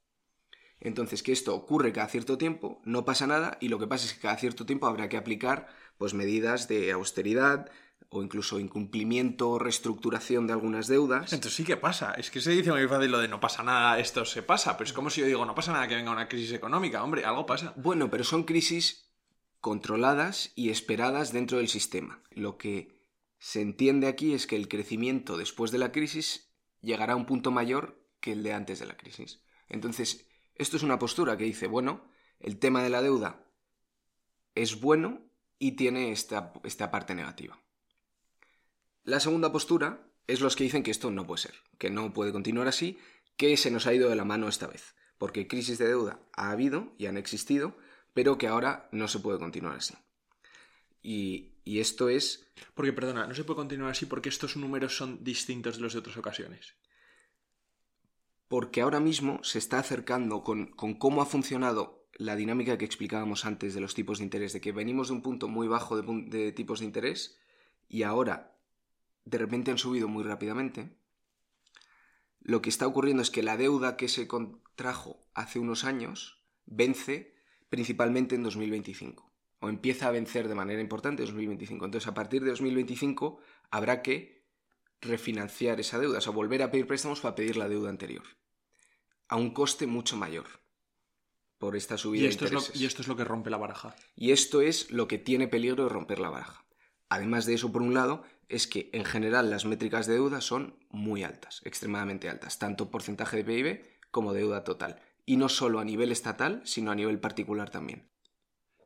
Entonces, 0.81 1.23
que 1.23 1.31
esto 1.31 1.55
ocurre 1.55 1.93
cada 1.93 2.07
cierto 2.07 2.37
tiempo, 2.37 2.81
no 2.83 3.05
pasa 3.05 3.27
nada, 3.27 3.57
y 3.61 3.69
lo 3.69 3.79
que 3.79 3.87
pasa 3.87 4.05
es 4.05 4.13
que 4.13 4.21
cada 4.21 4.37
cierto 4.37 4.65
tiempo 4.65 4.87
habrá 4.87 5.07
que 5.09 5.17
aplicar 5.17 5.67
pues 5.97 6.13
medidas 6.13 6.67
de 6.67 6.91
austeridad 6.91 7.69
o 8.09 8.23
incluso 8.23 8.59
incumplimiento 8.59 9.51
o 9.51 9.59
reestructuración 9.59 10.47
de 10.47 10.53
algunas 10.53 10.87
deudas. 10.87 11.31
Entonces 11.31 11.55
sí 11.55 11.63
que 11.63 11.77
pasa. 11.77 12.13
Es 12.13 12.29
que 12.29 12.41
se 12.41 12.51
dice 12.51 12.71
muy 12.71 12.87
fácil 12.87 13.11
lo 13.11 13.19
de 13.19 13.27
no 13.27 13.39
pasa 13.39 13.63
nada, 13.63 13.99
esto 13.99 14.25
se 14.25 14.43
pasa. 14.43 14.75
Pero 14.75 14.87
es 14.87 14.93
como 14.93 15.09
si 15.09 15.21
yo 15.21 15.27
digo, 15.27 15.45
no 15.45 15.55
pasa 15.55 15.71
nada 15.71 15.87
que 15.87 15.95
venga 15.95 16.11
una 16.11 16.27
crisis 16.27 16.51
económica. 16.51 17.03
Hombre, 17.03 17.23
algo 17.23 17.45
pasa. 17.45 17.73
Bueno, 17.77 18.09
pero 18.09 18.23
son 18.23 18.43
crisis 18.43 19.09
controladas 19.61 20.51
y 20.55 20.71
esperadas 20.71 21.31
dentro 21.31 21.59
del 21.59 21.69
sistema. 21.69 22.21
Lo 22.31 22.57
que 22.57 22.99
se 23.37 23.61
entiende 23.61 24.07
aquí 24.07 24.33
es 24.33 24.45
que 24.45 24.55
el 24.57 24.67
crecimiento 24.67 25.37
después 25.37 25.71
de 25.71 25.77
la 25.77 25.91
crisis 25.91 26.51
llegará 26.81 27.13
a 27.13 27.17
un 27.17 27.25
punto 27.25 27.51
mayor 27.51 28.03
que 28.19 28.33
el 28.33 28.43
de 28.43 28.53
antes 28.53 28.79
de 28.79 28.87
la 28.87 28.97
crisis. 28.97 29.41
Entonces, 29.69 30.27
esto 30.63 30.77
es 30.77 30.83
una 30.83 30.99
postura 30.99 31.37
que 31.37 31.45
dice, 31.45 31.67
bueno, 31.67 32.05
el 32.39 32.57
tema 32.59 32.83
de 32.83 32.89
la 32.89 33.01
deuda 33.01 33.45
es 34.55 34.79
bueno 34.79 35.21
y 35.59 35.73
tiene 35.73 36.11
esta, 36.11 36.53
esta 36.63 36.91
parte 36.91 37.15
negativa. 37.15 37.59
La 39.03 39.19
segunda 39.19 39.51
postura 39.51 40.07
es 40.27 40.41
los 40.41 40.55
que 40.55 40.63
dicen 40.63 40.83
que 40.83 40.91
esto 40.91 41.11
no 41.11 41.25
puede 41.25 41.41
ser, 41.41 41.55
que 41.77 41.89
no 41.89 42.13
puede 42.13 42.31
continuar 42.31 42.67
así, 42.67 42.99
que 43.37 43.57
se 43.57 43.71
nos 43.71 43.87
ha 43.87 43.93
ido 43.93 44.09
de 44.09 44.15
la 44.15 44.25
mano 44.25 44.47
esta 44.47 44.67
vez, 44.67 44.95
porque 45.17 45.47
crisis 45.47 45.77
de 45.77 45.87
deuda 45.87 46.19
ha 46.33 46.51
habido 46.51 46.93
y 46.97 47.07
han 47.07 47.17
existido, 47.17 47.77
pero 48.13 48.37
que 48.37 48.47
ahora 48.47 48.89
no 48.91 49.07
se 49.07 49.19
puede 49.19 49.39
continuar 49.39 49.77
así. 49.77 49.95
Y, 51.01 51.55
y 51.63 51.79
esto 51.79 52.09
es... 52.09 52.47
Porque, 52.75 52.93
perdona, 52.93 53.25
no 53.25 53.33
se 53.33 53.43
puede 53.43 53.57
continuar 53.57 53.91
así 53.91 54.05
porque 54.05 54.29
estos 54.29 54.57
números 54.57 54.95
son 54.95 55.23
distintos 55.23 55.77
de 55.77 55.81
los 55.81 55.93
de 55.93 55.99
otras 55.99 56.17
ocasiones. 56.17 56.75
Porque 58.51 58.81
ahora 58.81 58.99
mismo 58.99 59.41
se 59.43 59.59
está 59.59 59.79
acercando 59.79 60.43
con, 60.43 60.65
cómo 60.73 61.21
ha 61.21 61.25
funcionado 61.25 62.05
la 62.15 62.35
dinámica 62.35 62.77
que 62.77 62.83
explicábamos 62.83 63.45
antes 63.45 63.73
de 63.73 63.79
los 63.79 63.93
tipos 63.93 64.17
de 64.17 64.25
interés, 64.25 64.51
de 64.51 64.59
que 64.59 64.73
venimos 64.73 65.07
de 65.07 65.13
un 65.13 65.21
punto 65.21 65.47
muy 65.47 65.69
bajo 65.69 65.95
de, 65.95 66.23
de 66.23 66.51
tipos 66.51 66.81
de 66.81 66.85
interés 66.85 67.39
y 67.87 68.03
ahora 68.03 68.57
de 69.23 69.37
repente 69.37 69.71
han 69.71 69.77
subido 69.77 70.09
muy 70.09 70.25
rápidamente. 70.25 70.97
Lo 72.41 72.61
que 72.61 72.67
está 72.67 72.87
ocurriendo 72.87 73.23
es 73.23 73.31
que 73.31 73.41
la 73.41 73.55
deuda 73.55 73.95
que 73.95 74.09
se 74.09 74.27
contrajo 74.27 75.21
hace 75.33 75.57
unos 75.57 75.85
años 75.85 76.43
vence 76.65 77.33
principalmente 77.69 78.35
en 78.35 78.43
2025 78.43 79.31
o 79.61 79.69
empieza 79.69 80.09
a 80.09 80.11
vencer 80.11 80.49
de 80.49 80.55
manera 80.55 80.81
importante 80.81 81.23
en 81.23 81.27
2025. 81.27 81.85
Entonces, 81.85 82.09
a 82.09 82.13
partir 82.13 82.43
de 82.43 82.49
2025 82.49 83.39
habrá 83.69 84.01
que 84.01 84.43
refinanciar 84.99 85.79
esa 85.79 85.99
deuda, 85.99 86.17
o 86.17 86.21
sea, 86.21 86.33
volver 86.33 86.61
a 86.63 86.69
pedir 86.69 86.85
préstamos 86.85 87.21
para 87.21 87.33
pedir 87.33 87.55
la 87.55 87.69
deuda 87.69 87.89
anterior, 87.89 88.23
a 89.31 89.37
un 89.37 89.51
coste 89.51 89.87
mucho 89.87 90.17
mayor 90.17 90.45
por 91.57 91.75
esta 91.75 91.97
subida 91.97 92.19
Y 92.19 92.23
de 92.23 92.29
esto, 92.29 92.45
es 92.45 92.51
lo, 92.51 92.59
intereses. 92.59 92.81
y 92.81 92.85
esto 92.85 93.01
es 93.01 93.07
lo 93.07 93.15
que 93.15 93.23
rompe 93.23 93.49
la 93.49 93.57
baraja. 93.57 93.95
Y 94.15 94.31
esto 94.31 94.61
es 94.61 94.91
lo 94.91 95.07
que 95.07 95.17
tiene 95.17 95.47
peligro 95.47 95.83
de 95.85 95.89
romper 95.89 96.19
la 96.19 96.29
baraja. 96.29 96.65
Además 97.07 97.45
de 97.45 97.53
eso, 97.53 97.71
por 97.71 97.81
un 97.81 97.93
lado, 97.93 98.23
es 98.49 98.67
que 98.67 98.89
en 98.93 99.05
general 99.05 99.49
las 99.49 99.65
métricas 99.65 100.05
de 100.05 100.15
deuda 100.15 100.41
son 100.41 100.77
muy 100.89 101.23
altas, 101.23 101.61
extremadamente 101.63 102.29
altas, 102.29 102.59
tanto 102.59 102.91
porcentaje 102.91 103.37
de 103.37 103.43
PIB 103.45 103.85
como 104.11 104.33
deuda 104.33 104.65
total. 104.65 105.01
Y 105.25 105.37
no 105.37 105.47
solo 105.47 105.79
a 105.79 105.85
nivel 105.85 106.11
estatal, 106.11 106.61
sino 106.65 106.91
a 106.91 106.95
nivel 106.95 107.19
particular 107.19 107.69
también. 107.69 108.11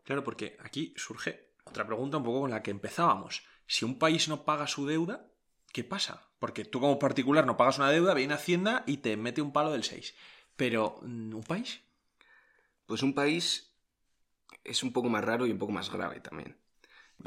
Claro, 0.03 0.23
porque 0.23 0.57
aquí 0.63 0.93
surge 0.95 1.55
otra 1.65 1.87
pregunta 1.87 2.17
un 2.17 2.23
poco 2.23 2.41
con 2.41 2.51
la 2.51 2.61
que 2.61 2.69
empezábamos. 2.71 3.43
Si 3.65 3.83
un 3.83 3.97
país 3.97 4.27
no 4.27 4.45
paga 4.45 4.67
su 4.67 4.85
deuda, 4.85 5.31
¿qué 5.73 5.83
pasa? 5.83 6.29
Porque 6.37 6.65
tú 6.65 6.79
como 6.79 6.99
particular 6.99 7.47
no 7.47 7.57
pagas 7.57 7.79
una 7.79 7.89
deuda, 7.89 8.13
viene 8.13 8.35
Hacienda 8.35 8.83
y 8.85 8.97
te 8.97 9.17
mete 9.17 9.41
un 9.41 9.51
palo 9.51 9.71
del 9.71 9.83
6. 9.83 10.13
Pero, 10.55 10.99
mm, 11.01 11.35
¿un 11.35 11.43
país? 11.43 11.81
Pues 12.85 13.03
un 13.03 13.13
país 13.13 13.73
es 14.63 14.83
un 14.83 14.93
poco 14.93 15.09
más 15.09 15.23
raro 15.23 15.45
y 15.45 15.51
un 15.51 15.59
poco 15.59 15.71
más 15.71 15.91
grave 15.91 16.19
también. 16.19 16.57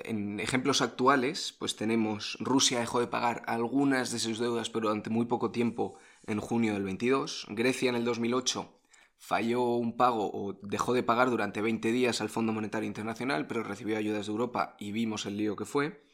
En 0.05 0.39
ejemplos 0.39 0.83
actuales, 0.83 1.55
pues 1.59 1.77
tenemos 1.77 2.37
Rusia 2.41 2.79
dejó 2.79 3.01
de 3.01 3.07
pagar 3.07 3.43
algunas 3.47 4.13
de 4.13 4.19
sus 4.19 4.39
deudas, 4.39 4.69
pero 4.69 4.89
durante 4.89 5.11
muy 5.11 5.27
poco 5.27 5.51
tiempo 5.51 5.99
en 6.27 6.41
junio 6.41 6.75
del 6.75 6.85
22. 6.85 7.47
Grecia 7.49 7.89
en 7.89 7.97
el 7.97 8.05
2008 8.05 8.81
falló 9.17 9.63
un 9.63 9.97
pago 9.97 10.31
o 10.33 10.59
dejó 10.63 10.93
de 10.93 11.03
pagar 11.03 11.31
durante 11.31 11.63
20 11.63 11.91
días 11.91 12.21
al 12.21 12.29
Fondo 12.29 12.53
Monetario 12.53 12.87
Internacional, 12.87 13.47
pero 13.47 13.63
recibió 13.63 13.97
ayudas 13.97 14.27
de 14.27 14.33
Europa 14.33 14.77
y 14.79 14.93
vimos 14.93 15.27
el 15.27 15.37
lío 15.37 15.57
que 15.57 15.65
fue. 15.65 16.05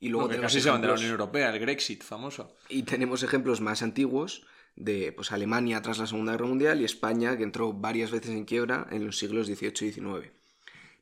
Y 0.00 0.08
luego 0.08 0.28
casi 0.40 0.60
se 0.60 0.70
van 0.70 0.80
de 0.80 0.88
la 0.88 0.94
Unión 0.94 1.10
Europea, 1.10 1.50
el 1.50 1.58
Grexit 1.58 2.02
famoso. 2.02 2.56
y 2.68 2.84
tenemos 2.84 3.22
ejemplos 3.22 3.60
más 3.60 3.82
antiguos 3.82 4.46
de 4.78 5.12
pues, 5.12 5.32
Alemania 5.32 5.82
tras 5.82 5.98
la 5.98 6.06
Segunda 6.06 6.32
Guerra 6.32 6.46
Mundial 6.46 6.80
y 6.80 6.84
España, 6.84 7.36
que 7.36 7.42
entró 7.42 7.72
varias 7.72 8.10
veces 8.10 8.30
en 8.30 8.44
quiebra 8.44 8.86
en 8.90 9.04
los 9.04 9.18
siglos 9.18 9.48
XVIII 9.48 9.88
y 9.88 9.92
XIX. 9.92 10.32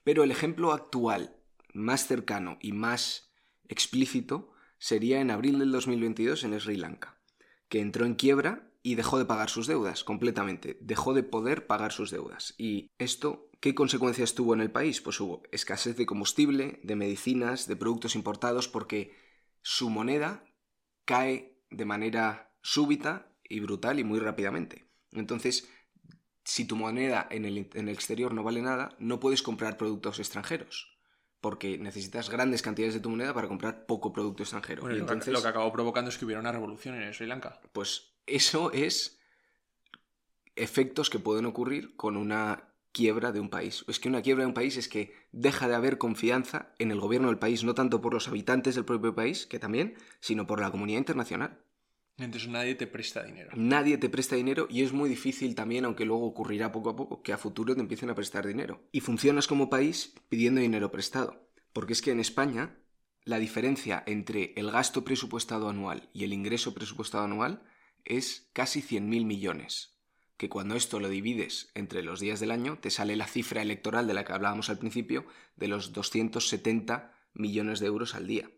Pero 0.02 0.25
el 0.25 0.30
ejemplo 0.30 0.73
actual, 0.73 1.37
más 1.75 2.06
cercano 2.06 2.59
y 2.61 2.73
más 2.73 3.30
explícito, 3.68 4.52
sería 4.78 5.21
en 5.21 5.30
abril 5.30 5.59
del 5.59 5.73
2022 5.73 6.45
en 6.45 6.59
Sri 6.59 6.76
Lanka, 6.76 7.18
que 7.68 7.80
entró 7.80 8.06
en 8.06 8.14
quiebra 8.14 8.71
y 8.83 8.95
dejó 8.95 9.18
de 9.18 9.25
pagar 9.25 9.50
sus 9.50 9.66
deudas 9.66 10.04
completamente, 10.04 10.78
dejó 10.80 11.12
de 11.12 11.23
poder 11.23 11.66
pagar 11.66 11.92
sus 11.92 12.11
deudas. 12.11 12.55
¿Y 12.57 12.92
esto 12.98 13.51
qué 13.61 13.74
consecuencias 13.74 14.35
tuvo 14.35 14.55
en 14.55 14.61
el 14.61 14.70
país? 14.70 15.01
Pues 15.01 15.20
hubo 15.20 15.42
escasez 15.51 15.96
de 15.96 16.07
combustible, 16.07 16.81
de 16.83 16.96
medicinas, 16.96 17.66
de 17.66 17.77
productos 17.77 18.14
importados, 18.14 18.68
porque 18.68 19.14
su 19.61 19.90
moneda 19.90 20.44
cae 21.05 21.59
de 21.70 21.85
manera 21.85 22.55
súbita 22.62 23.36
y 23.48 23.61
brutal 23.61 23.98
y 23.98 24.04
muy 24.04 24.18
rápidamente. 24.18 24.87
Entonces, 25.12 25.68
si 26.44 26.64
tu 26.64 26.76
moneda 26.76 27.26
en 27.30 27.44
el, 27.44 27.70
en 27.74 27.88
el 27.88 27.94
exterior 27.94 28.32
no 28.32 28.42
vale 28.42 28.62
nada, 28.62 28.94
no 28.98 29.20
puedes 29.20 29.42
comprar 29.42 29.76
productos 29.76 30.18
extranjeros. 30.18 30.96
Porque 31.40 31.78
necesitas 31.78 32.30
grandes 32.30 32.62
cantidades 32.62 32.94
de 32.94 33.00
tu 33.00 33.11
moneda 33.11 33.35
para 33.35 33.48
comprar 33.48 33.87
poco 33.87 34.12
producto 34.12 34.42
extranjero. 34.42 34.82
Bueno, 34.82 34.96
y 34.96 35.00
entonces, 35.00 35.32
lo 35.32 35.42
que 35.42 35.48
acabó 35.48 35.72
provocando 35.72 36.09
es 36.09 36.18
que 36.18 36.24
hubiera 36.24 36.40
una 36.40 36.52
revolución 36.52 37.00
en 37.00 37.12
Sri 37.12 37.26
Lanka. 37.26 37.61
pues 37.72 38.14
eso 38.26 38.72
es 38.72 39.20
efectos 40.56 41.11
que 41.11 41.18
pueden 41.18 41.46
ocurrir 41.46 41.94
con 41.96 42.16
una 42.16 42.72
quiebra 42.90 43.30
de 43.30 43.40
un 43.40 43.50
país. 43.50 43.85
Es 43.88 44.00
que 44.00 44.09
una 44.09 44.22
quiebra 44.22 44.44
de 44.44 44.48
un 44.48 44.54
país 44.54 44.76
es 44.78 44.88
que 44.88 45.12
deja 45.30 45.68
de 45.68 45.74
haber 45.74 45.98
confianza 45.98 46.72
en 46.78 46.90
el 46.90 46.98
gobierno 46.98 47.28
del 47.28 47.38
país, 47.38 47.62
no 47.62 47.74
tanto 47.74 48.00
por 48.00 48.14
los 48.14 48.26
habitantes 48.26 48.74
del 48.74 48.87
propio 48.87 49.14
país, 49.14 49.46
que 49.46 49.59
también, 49.59 49.96
sino 50.20 50.46
por 50.46 50.61
la 50.61 50.70
comunidad 50.70 50.98
internacional. 50.98 51.61
Entonces 52.18 52.48
nadie 52.48 52.74
te 52.74 52.87
presta 52.87 53.22
dinero. 53.22 53.50
Nadie 53.55 53.98
te 53.98 54.09
presta 54.09 54.37
dinero 54.37 54.66
y 54.70 54.83
es 54.83 54.92
muy 54.92 55.09
difícil 55.09 55.55
también, 55.55 55.85
aunque 55.85 56.07
luego 56.07 56.26
ocurrirá 56.26 56.72
poco 56.72 56.90
a 56.90 56.96
poco, 56.96 57.22
que 57.22 57.33
a 57.33 57.38
futuro 57.38 57.74
te 57.74 57.81
empiecen 57.81 58.09
a 58.09 58.14
prestar 58.14 58.46
dinero. 58.46 58.83
Y 58.90 59.00
funcionas 59.00 59.46
como 59.46 59.68
país 59.68 60.14
pidiendo 60.29 60.61
dinero 60.61 60.90
prestado. 60.90 61.50
Porque 61.72 61.92
es 61.92 62.00
que 62.00 62.12
en 62.12 62.20
España 62.20 62.79
la 63.24 63.38
diferencia 63.38 64.02
entre 64.07 64.55
el 64.57 64.70
gasto 64.70 65.05
presupuestado 65.05 65.68
anual 65.68 66.09
y 66.14 66.24
el 66.24 66.33
ingreso 66.33 66.72
presupuestado 66.72 67.24
anual 67.24 67.62
es 68.05 68.48
casi 68.52 68.81
100.000 68.81 69.26
millones. 69.26 69.98
Que 70.38 70.48
cuando 70.48 70.76
esto 70.76 71.00
lo 71.00 71.09
divides 71.09 71.70
entre 71.74 72.02
los 72.02 72.20
días 72.20 72.40
del 72.40 72.50
año, 72.50 72.79
te 72.79 72.90
sale 72.90 73.16
la 73.16 73.26
cifra 73.26 73.62
electoral 73.62 74.07
de 74.07 74.14
la 74.14 74.24
que 74.24 74.33
hablábamos 74.33 74.70
al 74.70 74.79
principio, 74.79 75.26
de 75.57 75.68
los 75.68 75.92
270 75.92 77.12
millones 77.35 77.81
de 77.81 77.87
euros 77.87 78.14
al 78.14 78.26
día. 78.26 78.48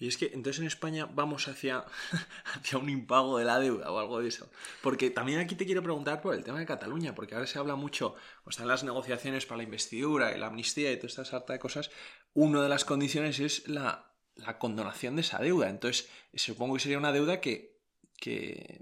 Y 0.00 0.06
es 0.06 0.16
que 0.16 0.26
entonces 0.26 0.60
en 0.60 0.66
España 0.66 1.08
vamos 1.12 1.48
hacia, 1.48 1.84
hacia 2.54 2.78
un 2.78 2.88
impago 2.88 3.38
de 3.38 3.44
la 3.44 3.58
deuda 3.58 3.90
o 3.90 3.98
algo 3.98 4.20
de 4.20 4.28
eso. 4.28 4.50
Porque 4.82 5.10
también 5.10 5.40
aquí 5.40 5.54
te 5.56 5.66
quiero 5.66 5.82
preguntar 5.82 6.20
por 6.20 6.34
el 6.34 6.44
tema 6.44 6.60
de 6.60 6.66
Cataluña, 6.66 7.14
porque 7.14 7.34
ahora 7.34 7.46
se 7.46 7.58
habla 7.58 7.74
mucho, 7.74 8.14
o 8.44 8.50
están 8.50 8.68
las 8.68 8.84
negociaciones 8.84 9.46
para 9.46 9.58
la 9.58 9.64
investidura 9.64 10.34
y 10.34 10.38
la 10.38 10.46
amnistía 10.46 10.92
y 10.92 10.96
toda 10.96 11.08
esta 11.08 11.24
sarta 11.24 11.52
de 11.52 11.58
cosas. 11.58 11.90
Una 12.34 12.62
de 12.62 12.68
las 12.68 12.84
condiciones 12.84 13.40
es 13.40 13.66
la, 13.68 14.14
la 14.36 14.58
condonación 14.58 15.16
de 15.16 15.22
esa 15.22 15.38
deuda. 15.38 15.68
Entonces, 15.68 16.08
supongo 16.34 16.74
que 16.74 16.80
sería 16.80 16.98
una 16.98 17.12
deuda 17.12 17.40
que, 17.40 17.80
que 18.16 18.80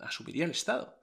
asumiría 0.00 0.44
el 0.44 0.50
Estado. 0.50 0.98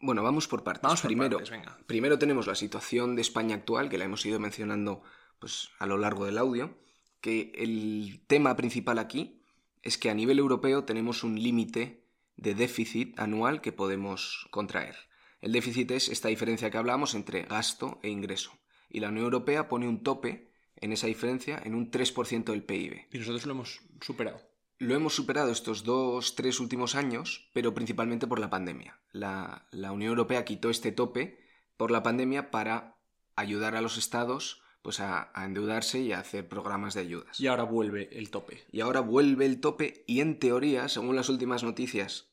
Bueno, 0.00 0.22
vamos 0.22 0.46
por 0.46 0.62
partes. 0.62 0.82
Vamos 0.82 1.00
por 1.00 1.08
primero, 1.08 1.38
partes, 1.38 1.50
venga. 1.50 1.78
primero 1.86 2.18
tenemos 2.18 2.46
la 2.46 2.54
situación 2.54 3.16
de 3.16 3.22
España 3.22 3.56
actual, 3.56 3.88
que 3.88 3.98
la 3.98 4.04
hemos 4.04 4.24
ido 4.24 4.38
mencionando 4.38 5.02
pues, 5.38 5.70
a 5.78 5.86
lo 5.86 5.98
largo 5.98 6.24
del 6.24 6.38
audio, 6.38 6.76
que 7.20 7.52
el 7.54 8.22
tema 8.26 8.56
principal 8.56 8.98
aquí 8.98 9.42
es 9.82 9.98
que 9.98 10.10
a 10.10 10.14
nivel 10.14 10.38
europeo 10.38 10.84
tenemos 10.84 11.24
un 11.24 11.40
límite 11.40 12.04
de 12.36 12.54
déficit 12.54 13.18
anual 13.18 13.60
que 13.60 13.72
podemos 13.72 14.46
contraer. 14.50 14.96
El 15.40 15.52
déficit 15.52 15.90
es 15.92 16.08
esta 16.08 16.28
diferencia 16.28 16.70
que 16.70 16.78
hablamos 16.78 17.14
entre 17.14 17.42
gasto 17.42 18.00
e 18.02 18.08
ingreso. 18.08 18.52
Y 18.88 19.00
la 19.00 19.08
Unión 19.08 19.24
Europea 19.24 19.68
pone 19.68 19.88
un 19.88 20.02
tope 20.02 20.50
en 20.76 20.92
esa 20.92 21.06
diferencia 21.06 21.60
en 21.64 21.74
un 21.74 21.90
3% 21.90 22.44
del 22.44 22.64
PIB. 22.64 23.08
Y 23.12 23.18
nosotros 23.18 23.46
lo 23.46 23.52
hemos 23.52 23.80
superado. 24.00 24.40
Lo 24.78 24.94
hemos 24.94 25.14
superado 25.14 25.50
estos 25.50 25.82
dos, 25.82 26.36
tres 26.36 26.60
últimos 26.60 26.94
años, 26.94 27.50
pero 27.52 27.74
principalmente 27.74 28.28
por 28.28 28.38
la 28.38 28.50
pandemia. 28.50 29.00
La, 29.10 29.66
la, 29.72 29.90
Unión 29.90 30.10
Europea 30.10 30.44
quitó 30.44 30.70
este 30.70 30.92
tope 30.92 31.40
por 31.76 31.90
la 31.90 32.04
pandemia 32.04 32.52
para 32.52 32.96
ayudar 33.34 33.74
a 33.74 33.80
los 33.80 33.98
estados 33.98 34.62
pues 34.88 35.00
a, 35.00 35.30
a, 35.34 35.44
endeudarse 35.44 36.00
y 36.00 36.12
a 36.12 36.20
hacer 36.20 36.48
programas 36.48 36.94
de 36.94 37.02
ayudas. 37.02 37.38
Y 37.38 37.46
ahora 37.46 37.64
vuelve 37.64 38.08
el 38.10 38.30
tope. 38.30 38.64
Y 38.72 38.80
ahora 38.80 39.00
vuelve 39.00 39.44
el 39.44 39.60
tope 39.60 40.02
y 40.06 40.20
en 40.20 40.38
teoría, 40.38 40.88
según 40.88 41.14
las 41.14 41.28
últimas 41.28 41.62
noticias, 41.62 42.30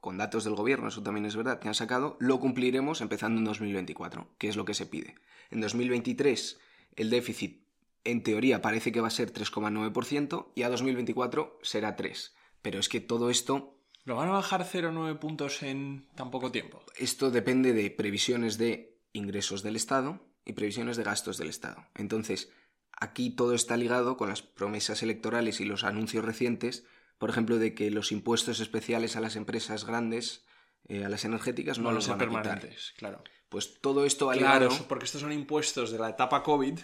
con 0.00 0.18
datos 0.18 0.42
del 0.42 0.56
gobierno, 0.56 0.88
eso 0.88 1.04
también 1.04 1.24
es 1.24 1.36
verdad, 1.36 1.60
que 1.60 1.68
han 1.68 1.74
sacado, 1.76 2.16
lo 2.18 2.40
cumpliremos 2.40 3.00
empezando 3.00 3.38
en 3.38 3.44
2024, 3.44 4.26
que 4.38 4.48
es 4.48 4.56
lo 4.56 4.64
que 4.64 4.74
se 4.74 4.86
pide. 4.86 5.14
En 5.52 5.60
2023 5.60 6.58
el 6.96 7.10
déficit 7.10 7.62
en 8.02 8.24
teoría 8.24 8.60
parece 8.60 8.90
que 8.90 9.00
va 9.00 9.06
a 9.06 9.10
ser 9.10 9.32
3,9% 9.32 10.48
y 10.56 10.64
a 10.64 10.70
2024 10.70 11.60
será 11.62 11.96
3%. 11.96 12.32
Pero 12.60 12.80
es 12.80 12.88
que 12.88 12.98
todo 12.98 13.30
esto... 13.30 13.78
¿Lo 14.02 14.16
van 14.16 14.30
a 14.30 14.32
bajar 14.32 14.66
0,9 14.66 15.16
puntos 15.20 15.62
en 15.62 16.08
tan 16.16 16.32
poco 16.32 16.50
tiempo? 16.50 16.82
Esto 16.96 17.30
depende 17.30 17.72
de 17.72 17.88
previsiones 17.92 18.58
de 18.58 18.98
ingresos 19.12 19.62
del 19.62 19.76
Estado 19.76 20.33
y 20.44 20.52
previsiones 20.52 20.96
de 20.96 21.04
gastos 21.04 21.38
del 21.38 21.48
Estado. 21.48 21.86
Entonces, 21.94 22.50
aquí 22.92 23.30
todo 23.30 23.54
está 23.54 23.76
ligado 23.76 24.16
con 24.16 24.28
las 24.28 24.42
promesas 24.42 25.02
electorales 25.02 25.60
y 25.60 25.64
los 25.64 25.84
anuncios 25.84 26.24
recientes, 26.24 26.84
por 27.18 27.30
ejemplo, 27.30 27.58
de 27.58 27.74
que 27.74 27.90
los 27.90 28.12
impuestos 28.12 28.60
especiales 28.60 29.16
a 29.16 29.20
las 29.20 29.36
empresas 29.36 29.84
grandes, 29.84 30.44
eh, 30.88 31.04
a 31.04 31.08
las 31.08 31.24
energéticas, 31.24 31.78
no, 31.78 31.84
no 31.84 31.92
los 31.92 32.08
van 32.08 32.16
a 32.16 32.18
permanentes, 32.18 32.92
quitar. 32.94 32.98
claro. 32.98 33.24
Pues 33.48 33.80
todo 33.80 34.04
esto 34.04 34.30
ha 34.30 34.34
claro, 34.34 34.68
ligado... 34.68 34.88
porque 34.88 35.04
estos 35.04 35.20
son 35.20 35.32
impuestos 35.32 35.92
de 35.92 35.98
la 35.98 36.10
etapa 36.10 36.42
COVID 36.42 36.78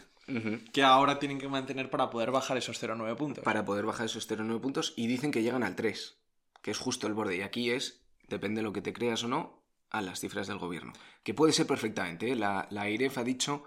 que 0.72 0.84
ahora 0.84 1.18
tienen 1.18 1.38
que 1.38 1.48
mantener 1.48 1.90
para 1.90 2.10
poder 2.10 2.30
bajar 2.30 2.56
esos 2.56 2.80
0,9 2.80 3.16
puntos. 3.16 3.44
Para 3.44 3.64
poder 3.64 3.84
bajar 3.84 4.06
esos 4.06 4.30
0,9 4.30 4.60
puntos 4.60 4.94
y 4.96 5.08
dicen 5.08 5.32
que 5.32 5.42
llegan 5.42 5.64
al 5.64 5.74
3, 5.74 6.18
que 6.62 6.70
es 6.70 6.78
justo 6.78 7.08
el 7.08 7.14
borde. 7.14 7.38
Y 7.38 7.42
aquí 7.42 7.70
es, 7.70 8.02
depende 8.28 8.60
de 8.60 8.62
lo 8.62 8.72
que 8.72 8.82
te 8.82 8.92
creas 8.92 9.24
o 9.24 9.28
no, 9.28 9.59
a 9.90 10.00
las 10.00 10.20
cifras 10.20 10.46
del 10.46 10.58
gobierno. 10.58 10.92
Que 11.22 11.34
puede 11.34 11.52
ser 11.52 11.66
perfectamente. 11.66 12.30
¿eh? 12.30 12.36
La, 12.36 12.66
la 12.70 12.82
AIREF 12.82 13.18
ha 13.18 13.24
dicho 13.24 13.64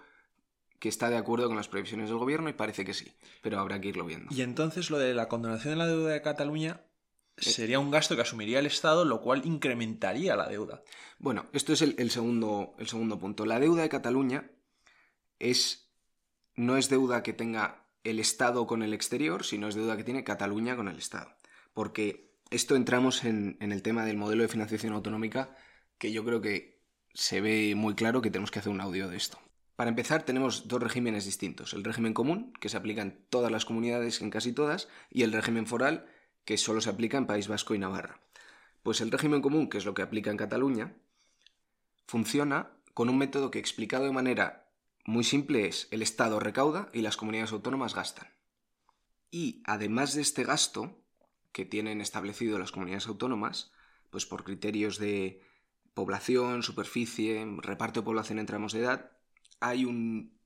que 0.79 0.89
está 0.89 1.09
de 1.09 1.17
acuerdo 1.17 1.47
con 1.47 1.55
las 1.55 1.69
previsiones 1.69 2.09
del 2.09 2.17
gobierno 2.17 2.49
y 2.49 2.53
parece 2.53 2.83
que 2.83 2.93
sí, 2.93 3.09
pero 3.41 3.57
habrá 3.57 3.79
que 3.79 3.87
irlo 3.87 4.05
viendo. 4.05 4.33
Y 4.35 4.41
entonces 4.41 4.89
lo 4.89 4.97
de 4.97 5.13
la 5.13 5.29
condonación 5.29 5.73
de 5.73 5.77
la 5.77 5.87
deuda 5.87 6.11
de 6.11 6.21
Cataluña 6.21 6.81
sería 7.37 7.79
un 7.79 7.89
gasto 7.89 8.15
que 8.15 8.21
asumiría 8.21 8.59
el 8.59 8.65
Estado, 8.65 9.05
lo 9.05 9.21
cual 9.21 9.45
incrementaría 9.45 10.35
la 10.35 10.47
deuda. 10.47 10.83
Bueno, 11.19 11.47
esto 11.53 11.73
es 11.73 11.81
el, 11.81 12.11
segundo, 12.11 12.75
el 12.77 12.87
segundo 12.87 13.17
punto. 13.17 13.45
La 13.45 13.61
deuda 13.61 13.83
de 13.83 13.89
Cataluña 13.89 14.51
es, 15.39 15.89
no 16.55 16.77
es 16.77 16.89
deuda 16.89 17.23
que 17.23 17.31
tenga 17.31 17.87
el 18.03 18.19
Estado 18.19 18.67
con 18.67 18.83
el 18.83 18.93
exterior, 18.93 19.45
sino 19.45 19.69
es 19.69 19.75
deuda 19.75 19.95
que 19.97 20.03
tiene 20.03 20.23
Cataluña 20.23 20.75
con 20.75 20.89
el 20.89 20.97
Estado. 20.97 21.33
Porque 21.73 22.35
esto 22.51 22.75
entramos 22.75 23.23
en, 23.23 23.57
en 23.61 23.71
el 23.71 23.81
tema 23.81 24.05
del 24.05 24.17
modelo 24.17 24.43
de 24.43 24.49
financiación 24.49 24.93
autonómica, 24.93 25.55
que 26.03 26.11
yo 26.11 26.25
creo 26.25 26.41
que 26.41 26.83
se 27.13 27.39
ve 27.39 27.75
muy 27.77 27.95
claro 27.95 28.21
que 28.21 28.29
tenemos 28.29 28.51
que 28.51 28.59
hacer 28.59 28.73
un 28.73 28.81
audio 28.81 29.07
de 29.07 29.15
esto. 29.15 29.39
Para 29.77 29.89
empezar, 29.89 30.23
tenemos 30.23 30.67
dos 30.67 30.83
regímenes 30.83 31.23
distintos. 31.23 31.71
El 31.71 31.85
régimen 31.85 32.13
común, 32.13 32.51
que 32.59 32.67
se 32.67 32.75
aplica 32.75 33.01
en 33.01 33.25
todas 33.29 33.49
las 33.49 33.63
comunidades, 33.63 34.21
en 34.21 34.29
casi 34.29 34.51
todas, 34.51 34.89
y 35.09 35.23
el 35.23 35.31
régimen 35.31 35.65
foral, 35.65 36.05
que 36.43 36.57
solo 36.57 36.81
se 36.81 36.89
aplica 36.89 37.17
en 37.17 37.25
País 37.25 37.47
Vasco 37.47 37.73
y 37.73 37.79
Navarra. 37.79 38.19
Pues 38.83 38.99
el 38.99 39.11
régimen 39.11 39.41
común, 39.41 39.69
que 39.69 39.77
es 39.77 39.85
lo 39.85 39.93
que 39.93 40.01
aplica 40.01 40.29
en 40.29 40.35
Cataluña, 40.35 40.93
funciona 42.05 42.73
con 42.93 43.07
un 43.07 43.17
método 43.17 43.49
que 43.49 43.59
explicado 43.59 44.03
de 44.03 44.11
manera 44.11 44.67
muy 45.05 45.23
simple 45.23 45.67
es 45.67 45.87
el 45.91 46.01
Estado 46.01 46.41
recauda 46.41 46.89
y 46.91 46.99
las 46.99 47.15
comunidades 47.15 47.53
autónomas 47.53 47.95
gastan. 47.95 48.27
Y 49.31 49.63
además 49.63 50.15
de 50.15 50.21
este 50.21 50.43
gasto 50.43 51.01
que 51.53 51.63
tienen 51.63 52.01
establecido 52.01 52.59
las 52.59 52.73
comunidades 52.73 53.07
autónomas, 53.07 53.71
pues 54.09 54.25
por 54.25 54.43
criterios 54.43 54.97
de 54.97 55.41
población, 55.93 56.63
superficie, 56.63 57.45
reparto 57.57 58.01
de 58.01 58.05
población 58.05 58.39
en 58.39 58.45
tramos 58.45 58.73
de 58.73 58.79
edad, 58.79 59.11
hay 59.59 59.85
un 59.85 60.39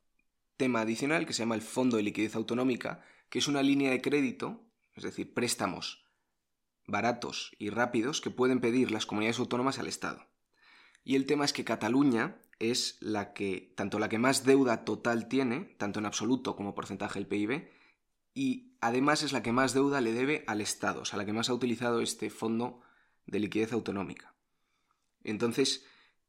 tema 0.57 0.81
adicional 0.81 1.25
que 1.25 1.33
se 1.33 1.39
llama 1.39 1.55
el 1.55 1.61
Fondo 1.61 1.97
de 1.97 2.03
Liquidez 2.03 2.35
Autonómica, 2.35 3.03
que 3.29 3.39
es 3.39 3.47
una 3.47 3.63
línea 3.63 3.91
de 3.91 4.01
crédito, 4.01 4.65
es 4.93 5.03
decir, 5.03 5.33
préstamos 5.33 6.05
baratos 6.87 7.55
y 7.59 7.69
rápidos 7.69 8.21
que 8.21 8.31
pueden 8.31 8.61
pedir 8.61 8.91
las 8.91 9.05
comunidades 9.05 9.39
autónomas 9.39 9.77
al 9.79 9.87
Estado. 9.87 10.27
Y 11.03 11.15
el 11.15 11.25
tema 11.25 11.45
es 11.45 11.53
que 11.53 11.65
Cataluña 11.65 12.41
es 12.59 12.97
la 13.01 13.33
que, 13.33 13.73
tanto 13.75 13.99
la 13.99 14.09
que 14.09 14.17
más 14.17 14.43
deuda 14.43 14.83
total 14.83 15.27
tiene, 15.27 15.75
tanto 15.77 15.99
en 15.99 16.05
absoluto 16.05 16.55
como 16.55 16.75
porcentaje 16.75 17.19
del 17.19 17.27
PIB, 17.27 17.69
y 18.33 18.77
además 18.81 19.23
es 19.23 19.31
la 19.31 19.43
que 19.43 19.51
más 19.51 19.73
deuda 19.73 20.01
le 20.01 20.13
debe 20.13 20.43
al 20.47 20.61
Estado, 20.61 21.01
o 21.01 21.05
sea, 21.05 21.17
la 21.17 21.25
que 21.25 21.33
más 21.33 21.49
ha 21.49 21.53
utilizado 21.53 22.01
este 22.01 22.29
fondo 22.29 22.81
de 23.25 23.39
liquidez 23.39 23.73
autonómica. 23.73 24.36
Entonces, 25.27 25.85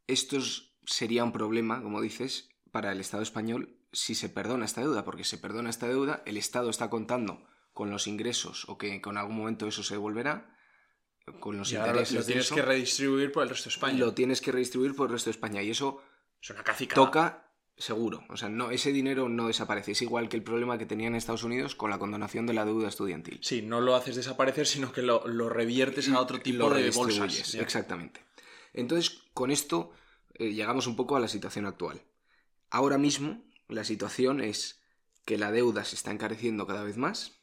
esto 0.07 0.39
sería 0.85 1.25
un 1.25 1.33
problema, 1.33 1.83
como 1.83 2.01
dices, 2.01 2.51
para 2.71 2.93
el 2.93 3.01
Estado 3.01 3.23
español 3.23 3.77
si 3.93 4.15
se 4.15 4.29
perdona 4.29 4.67
esta 4.67 4.83
deuda, 4.83 5.05
porque 5.05 5.25
se 5.25 5.39
perdona 5.39 5.71
esta 5.71 5.89
deuda, 5.89 6.23
el 6.27 6.37
Estado 6.37 6.69
está 6.69 6.91
contando 6.91 7.47
con 7.73 7.91
los 7.91 8.07
ingresos 8.07 8.69
o 8.69 8.77
que 8.77 9.01
con 9.01 9.17
algún 9.17 9.37
momento 9.37 9.67
eso 9.67 9.83
se 9.83 9.95
devolverá, 9.95 10.55
con 11.41 11.57
los 11.57 11.73
intereses. 11.73 12.13
Lo 12.13 12.25
tienes 12.25 12.51
que 12.51 12.63
redistribuir 12.63 13.33
por 13.33 13.45
el 13.45 13.51
resto 13.51 13.65
de 13.65 13.75
España. 13.75 13.99
Lo 13.99 14.15
tienes 14.15 14.41
que 14.41 14.53
redistribuir 14.53 14.95
por 14.95 15.07
el 15.07 15.13
resto 15.13 15.31
de 15.31 15.33
España 15.33 15.63
y 15.63 15.71
eso 15.71 16.03
es 16.41 16.51
una 16.51 16.65
toca 16.95 17.53
seguro. 17.77 18.25
O 18.29 18.37
sea, 18.37 18.49
no, 18.49 18.71
ese 18.71 18.93
dinero 18.93 19.29
no 19.29 19.47
desaparece. 19.47 19.93
Es 19.93 20.03
igual 20.03 20.29
que 20.29 20.37
el 20.37 20.43
problema 20.43 20.79
que 20.79 20.87
tenían 20.87 21.13
en 21.13 21.19
Estados 21.19 21.45
Unidos 21.45 21.75
con 21.75 21.91
la 21.91 21.99
condonación 21.99 22.47
de 22.47 22.55
la 22.55 22.65
deuda 22.65 22.89
estudiantil. 22.89 23.39
Sí, 23.43 23.63
no 23.63 23.81
lo 23.81 23.95
haces 23.95 24.17
desaparecer, 24.17 24.67
sino 24.67 24.93
que 24.93 25.03
lo, 25.03 25.21
reviertes 25.49 26.09
a 26.09 26.21
otro 26.21 26.41
tipo 26.41 26.69
de 26.71 26.91
bolsas. 26.91 27.55
Exactamente. 27.55 28.28
Entonces, 28.72 29.22
con 29.35 29.50
esto 29.50 29.92
eh, 30.35 30.52
llegamos 30.52 30.87
un 30.87 30.96
poco 30.96 31.16
a 31.16 31.20
la 31.20 31.28
situación 31.28 31.66
actual. 31.66 32.02
Ahora 32.70 32.98
mismo 32.98 33.44
la 33.68 33.85
situación 33.85 34.40
es 34.40 34.81
que 35.24 35.38
la 35.38 35.52
deuda 35.52 35.85
se 35.85 35.96
está 35.96 36.11
encareciendo 36.11 36.66
cada 36.66 36.85
vez 36.85 36.96
más 36.96 37.38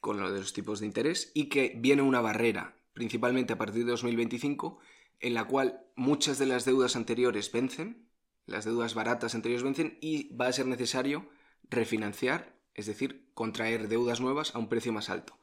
con 0.00 0.20
lo 0.20 0.32
de 0.32 0.40
los 0.40 0.52
tipos 0.52 0.80
de 0.80 0.86
interés 0.86 1.30
y 1.34 1.48
que 1.48 1.74
viene 1.76 2.02
una 2.02 2.20
barrera, 2.20 2.76
principalmente 2.92 3.52
a 3.52 3.58
partir 3.58 3.84
de 3.84 3.92
2025, 3.92 4.80
en 5.20 5.34
la 5.34 5.44
cual 5.44 5.86
muchas 5.94 6.38
de 6.38 6.46
las 6.46 6.64
deudas 6.64 6.96
anteriores 6.96 7.52
vencen, 7.52 8.08
las 8.46 8.64
deudas 8.64 8.94
baratas 8.94 9.36
anteriores 9.36 9.62
vencen 9.62 9.98
y 10.00 10.34
va 10.34 10.48
a 10.48 10.52
ser 10.52 10.66
necesario 10.66 11.28
refinanciar, 11.70 12.56
es 12.74 12.86
decir, 12.86 13.30
contraer 13.34 13.86
deudas 13.86 14.20
nuevas 14.20 14.54
a 14.56 14.58
un 14.58 14.68
precio 14.68 14.92
más 14.92 15.08
alto. 15.08 15.38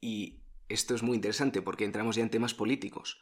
Y 0.00 0.40
esto 0.70 0.94
es 0.94 1.02
muy 1.02 1.16
interesante 1.16 1.60
porque 1.60 1.84
entramos 1.84 2.16
ya 2.16 2.22
en 2.22 2.30
temas 2.30 2.54
políticos. 2.54 3.20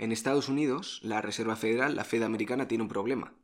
En 0.00 0.10
Estados 0.10 0.48
Unidos, 0.48 0.98
la 1.02 1.22
Reserva 1.22 1.54
Federal, 1.54 1.94
la 1.94 2.04
Fed 2.04 2.24
americana, 2.24 2.66
tiene 2.66 2.82
un 2.82 2.88
problema 2.88 3.34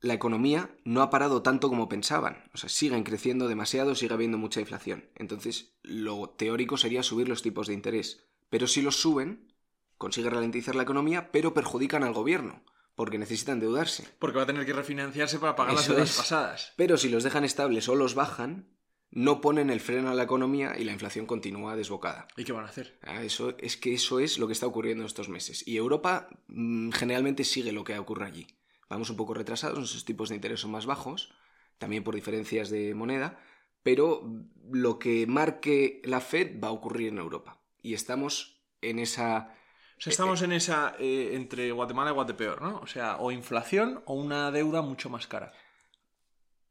la 0.00 0.14
economía 0.14 0.70
no 0.84 1.02
ha 1.02 1.10
parado 1.10 1.42
tanto 1.42 1.68
como 1.68 1.88
pensaban. 1.88 2.44
O 2.54 2.56
sea, 2.56 2.68
siguen 2.68 3.02
creciendo 3.02 3.48
demasiado, 3.48 3.94
sigue 3.94 4.14
habiendo 4.14 4.38
mucha 4.38 4.60
inflación. 4.60 5.10
Entonces, 5.14 5.74
lo 5.82 6.30
teórico 6.30 6.76
sería 6.76 7.02
subir 7.02 7.28
los 7.28 7.42
tipos 7.42 7.66
de 7.66 7.74
interés. 7.74 8.24
Pero 8.48 8.66
si 8.66 8.80
los 8.80 8.96
suben, 8.96 9.52
consigue 9.96 10.30
ralentizar 10.30 10.74
la 10.74 10.84
economía, 10.84 11.32
pero 11.32 11.52
perjudican 11.52 12.04
al 12.04 12.12
gobierno, 12.12 12.64
porque 12.94 13.18
necesitan 13.18 13.54
endeudarse. 13.54 14.06
Porque 14.18 14.36
va 14.38 14.44
a 14.44 14.46
tener 14.46 14.64
que 14.64 14.72
refinanciarse 14.72 15.38
para 15.38 15.56
pagar 15.56 15.74
las 15.74 15.88
deudas 15.88 16.16
pasadas. 16.16 16.72
Pero 16.76 16.96
si 16.96 17.08
los 17.08 17.24
dejan 17.24 17.44
estables 17.44 17.88
o 17.88 17.96
los 17.96 18.14
bajan, 18.14 18.68
no 19.10 19.40
ponen 19.40 19.70
el 19.70 19.80
freno 19.80 20.10
a 20.10 20.14
la 20.14 20.24
economía 20.24 20.74
y 20.78 20.84
la 20.84 20.92
inflación 20.92 21.26
continúa 21.26 21.76
desbocada. 21.76 22.28
¿Y 22.36 22.44
qué 22.44 22.52
van 22.52 22.64
a 22.64 22.68
hacer? 22.68 22.98
Ah, 23.02 23.22
eso, 23.22 23.56
es 23.58 23.76
que 23.76 23.94
eso 23.94 24.20
es 24.20 24.38
lo 24.38 24.46
que 24.46 24.52
está 24.52 24.66
ocurriendo 24.66 25.04
estos 25.04 25.28
meses. 25.28 25.66
Y 25.66 25.76
Europa 25.76 26.28
mm, 26.48 26.90
generalmente 26.90 27.44
sigue 27.44 27.72
lo 27.72 27.84
que 27.84 27.98
ocurre 27.98 28.26
allí. 28.26 28.46
Vamos 28.88 29.10
un 29.10 29.16
poco 29.16 29.34
retrasados, 29.34 29.78
nuestros 29.78 30.04
tipos 30.04 30.28
de 30.28 30.34
interés 30.34 30.60
son 30.60 30.70
más 30.70 30.86
bajos, 30.86 31.32
también 31.78 32.04
por 32.04 32.14
diferencias 32.14 32.70
de 32.70 32.94
moneda, 32.94 33.38
pero 33.82 34.22
lo 34.70 34.98
que 34.98 35.26
marque 35.26 36.00
la 36.04 36.20
Fed 36.20 36.60
va 36.62 36.68
a 36.68 36.72
ocurrir 36.72 37.08
en 37.08 37.18
Europa. 37.18 37.60
Y 37.82 37.94
estamos 37.94 38.62
en 38.80 38.98
esa... 38.98 39.54
O 39.98 40.00
sea, 40.00 40.10
estamos 40.10 40.42
en 40.42 40.52
esa 40.52 40.94
eh, 40.98 41.30
entre 41.32 41.72
Guatemala 41.72 42.10
y 42.10 42.14
Guatepeor, 42.14 42.62
¿no? 42.62 42.78
O 42.78 42.86
sea, 42.86 43.16
o 43.16 43.32
inflación 43.32 44.02
o 44.06 44.14
una 44.14 44.50
deuda 44.52 44.80
mucho 44.80 45.10
más 45.10 45.26
cara. 45.26 45.52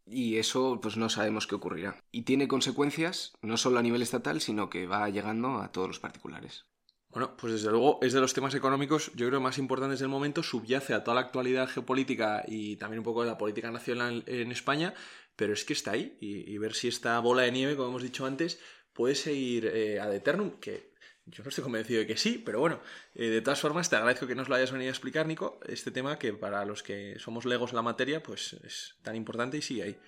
Y 0.10 0.38
eso, 0.38 0.80
pues 0.82 0.98
no 0.98 1.10
sabemos 1.10 1.48
qué 1.48 1.56
ocurrirá. 1.56 2.02
Y 2.12 2.24
tiene 2.24 2.48
consecuencias 2.48 3.34
no 3.42 3.58
solo 3.58 3.80
a 3.80 3.82
nivel 3.82 4.02
estatal, 4.02 4.40
sino 4.42 4.70
que 4.70 4.88
va 4.88 5.10
llegando 5.10 5.58
a 5.58 5.72
todos 5.72 5.88
los 5.88 6.00
particulares. 6.00 6.66
Bueno, 7.10 7.36
pues 7.38 7.54
desde 7.54 7.72
luego 7.72 8.00
es 8.02 8.14
de 8.14 8.20
los 8.20 8.34
temas 8.34 8.54
económicos, 8.54 9.12
yo 9.16 9.28
creo, 9.28 9.40
más 9.40 9.58
importantes 9.58 10.00
del 10.00 10.10
momento, 10.10 10.44
subyace 10.44 10.94
a 10.94 11.04
toda 11.04 11.16
la 11.16 11.22
actualidad 11.22 11.68
geopolítica 11.68 12.44
y 12.48 12.76
también 12.76 13.00
un 13.00 13.06
poco 13.06 13.24
de 13.24 13.30
la 13.30 13.38
política 13.38 13.72
nacional 13.72 14.24
en 14.28 14.52
España, 14.52 14.94
pero 15.36 15.54
es 15.54 15.64
que 15.64 15.74
está 15.74 15.92
ahí 15.92 16.18
y, 16.20 16.58
ver 16.58 16.74
si 16.74 16.90
esta 16.90 17.20
bola 17.20 17.44
de 17.44 17.52
nieve, 17.52 17.76
como 17.76 17.90
hemos 17.90 18.04
dicho 18.04 18.26
antes, 18.26 18.60
puede 18.94 19.16
seguir 19.16 19.66
eh, 19.66 20.00
ad 20.00 20.14
eternum, 20.14 20.60
que 20.60 20.87
yo 21.28 21.44
no 21.44 21.50
estoy 21.50 21.64
convencido 21.64 22.00
de 22.00 22.08
que 22.08 22.18
sí, 22.18 22.42
pero 22.44 22.60
bueno, 22.60 22.80
eh, 23.16 23.28
de 23.28 23.42
todas 23.42 23.60
formas 23.60 23.90
te 23.90 23.96
agradezco 23.96 24.28
que 24.28 24.36
nos 24.36 24.50
lo 24.50 24.56
hayas 24.56 24.72
venido 24.72 24.90
a 24.90 24.92
explicar, 24.92 25.28
Nico, 25.28 25.60
este 25.66 25.92
tema 25.92 26.18
que 26.18 26.34
para 26.34 26.64
los 26.66 26.84
que 26.84 27.18
somos 27.20 27.46
legos 27.46 27.72
en 27.72 27.78
la 27.78 27.82
materia, 27.82 28.24
pues 28.24 28.54
es 28.64 28.96
tan 29.02 29.16
importante 29.16 29.58
y 29.58 29.62
sigue 29.62 29.84
ahí. 29.84 30.00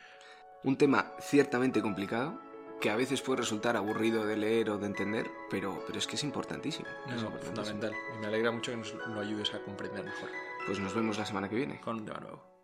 Un 0.63 0.77
tema 0.77 1.13
ciertamente 1.21 1.81
complicado, 1.81 2.41
que 2.79 2.89
a 2.89 2.95
veces 2.95 3.21
puede 3.21 3.41
resultar 3.41 3.75
aburrido 3.75 4.25
de 4.25 4.37
leer 4.37 4.69
o 4.69 4.77
de 4.77 4.87
entender, 4.87 5.29
pero, 5.49 5.83
pero 5.85 5.99
es 5.99 6.07
que 6.07 6.15
es 6.15 6.23
importantísimo. 6.23 6.87
es 7.13 7.21
fundamental. 7.45 7.93
Y 8.15 8.19
me 8.19 8.27
alegra 8.27 8.51
mucho 8.51 8.71
que 8.71 8.77
nos 8.77 8.93
lo 8.93 9.19
ayudes 9.19 9.53
a 9.53 9.59
comprender 9.59 10.05
mejor. 10.05 10.29
Pues 10.65 10.79
nos 10.79 10.93
vemos 10.93 11.17
la 11.17 11.25
semana 11.25 11.49
que 11.49 11.55
viene. 11.55 11.81
Con 11.81 11.97
un 11.97 12.05
tema 12.05 12.19
nuevo. 12.19 12.58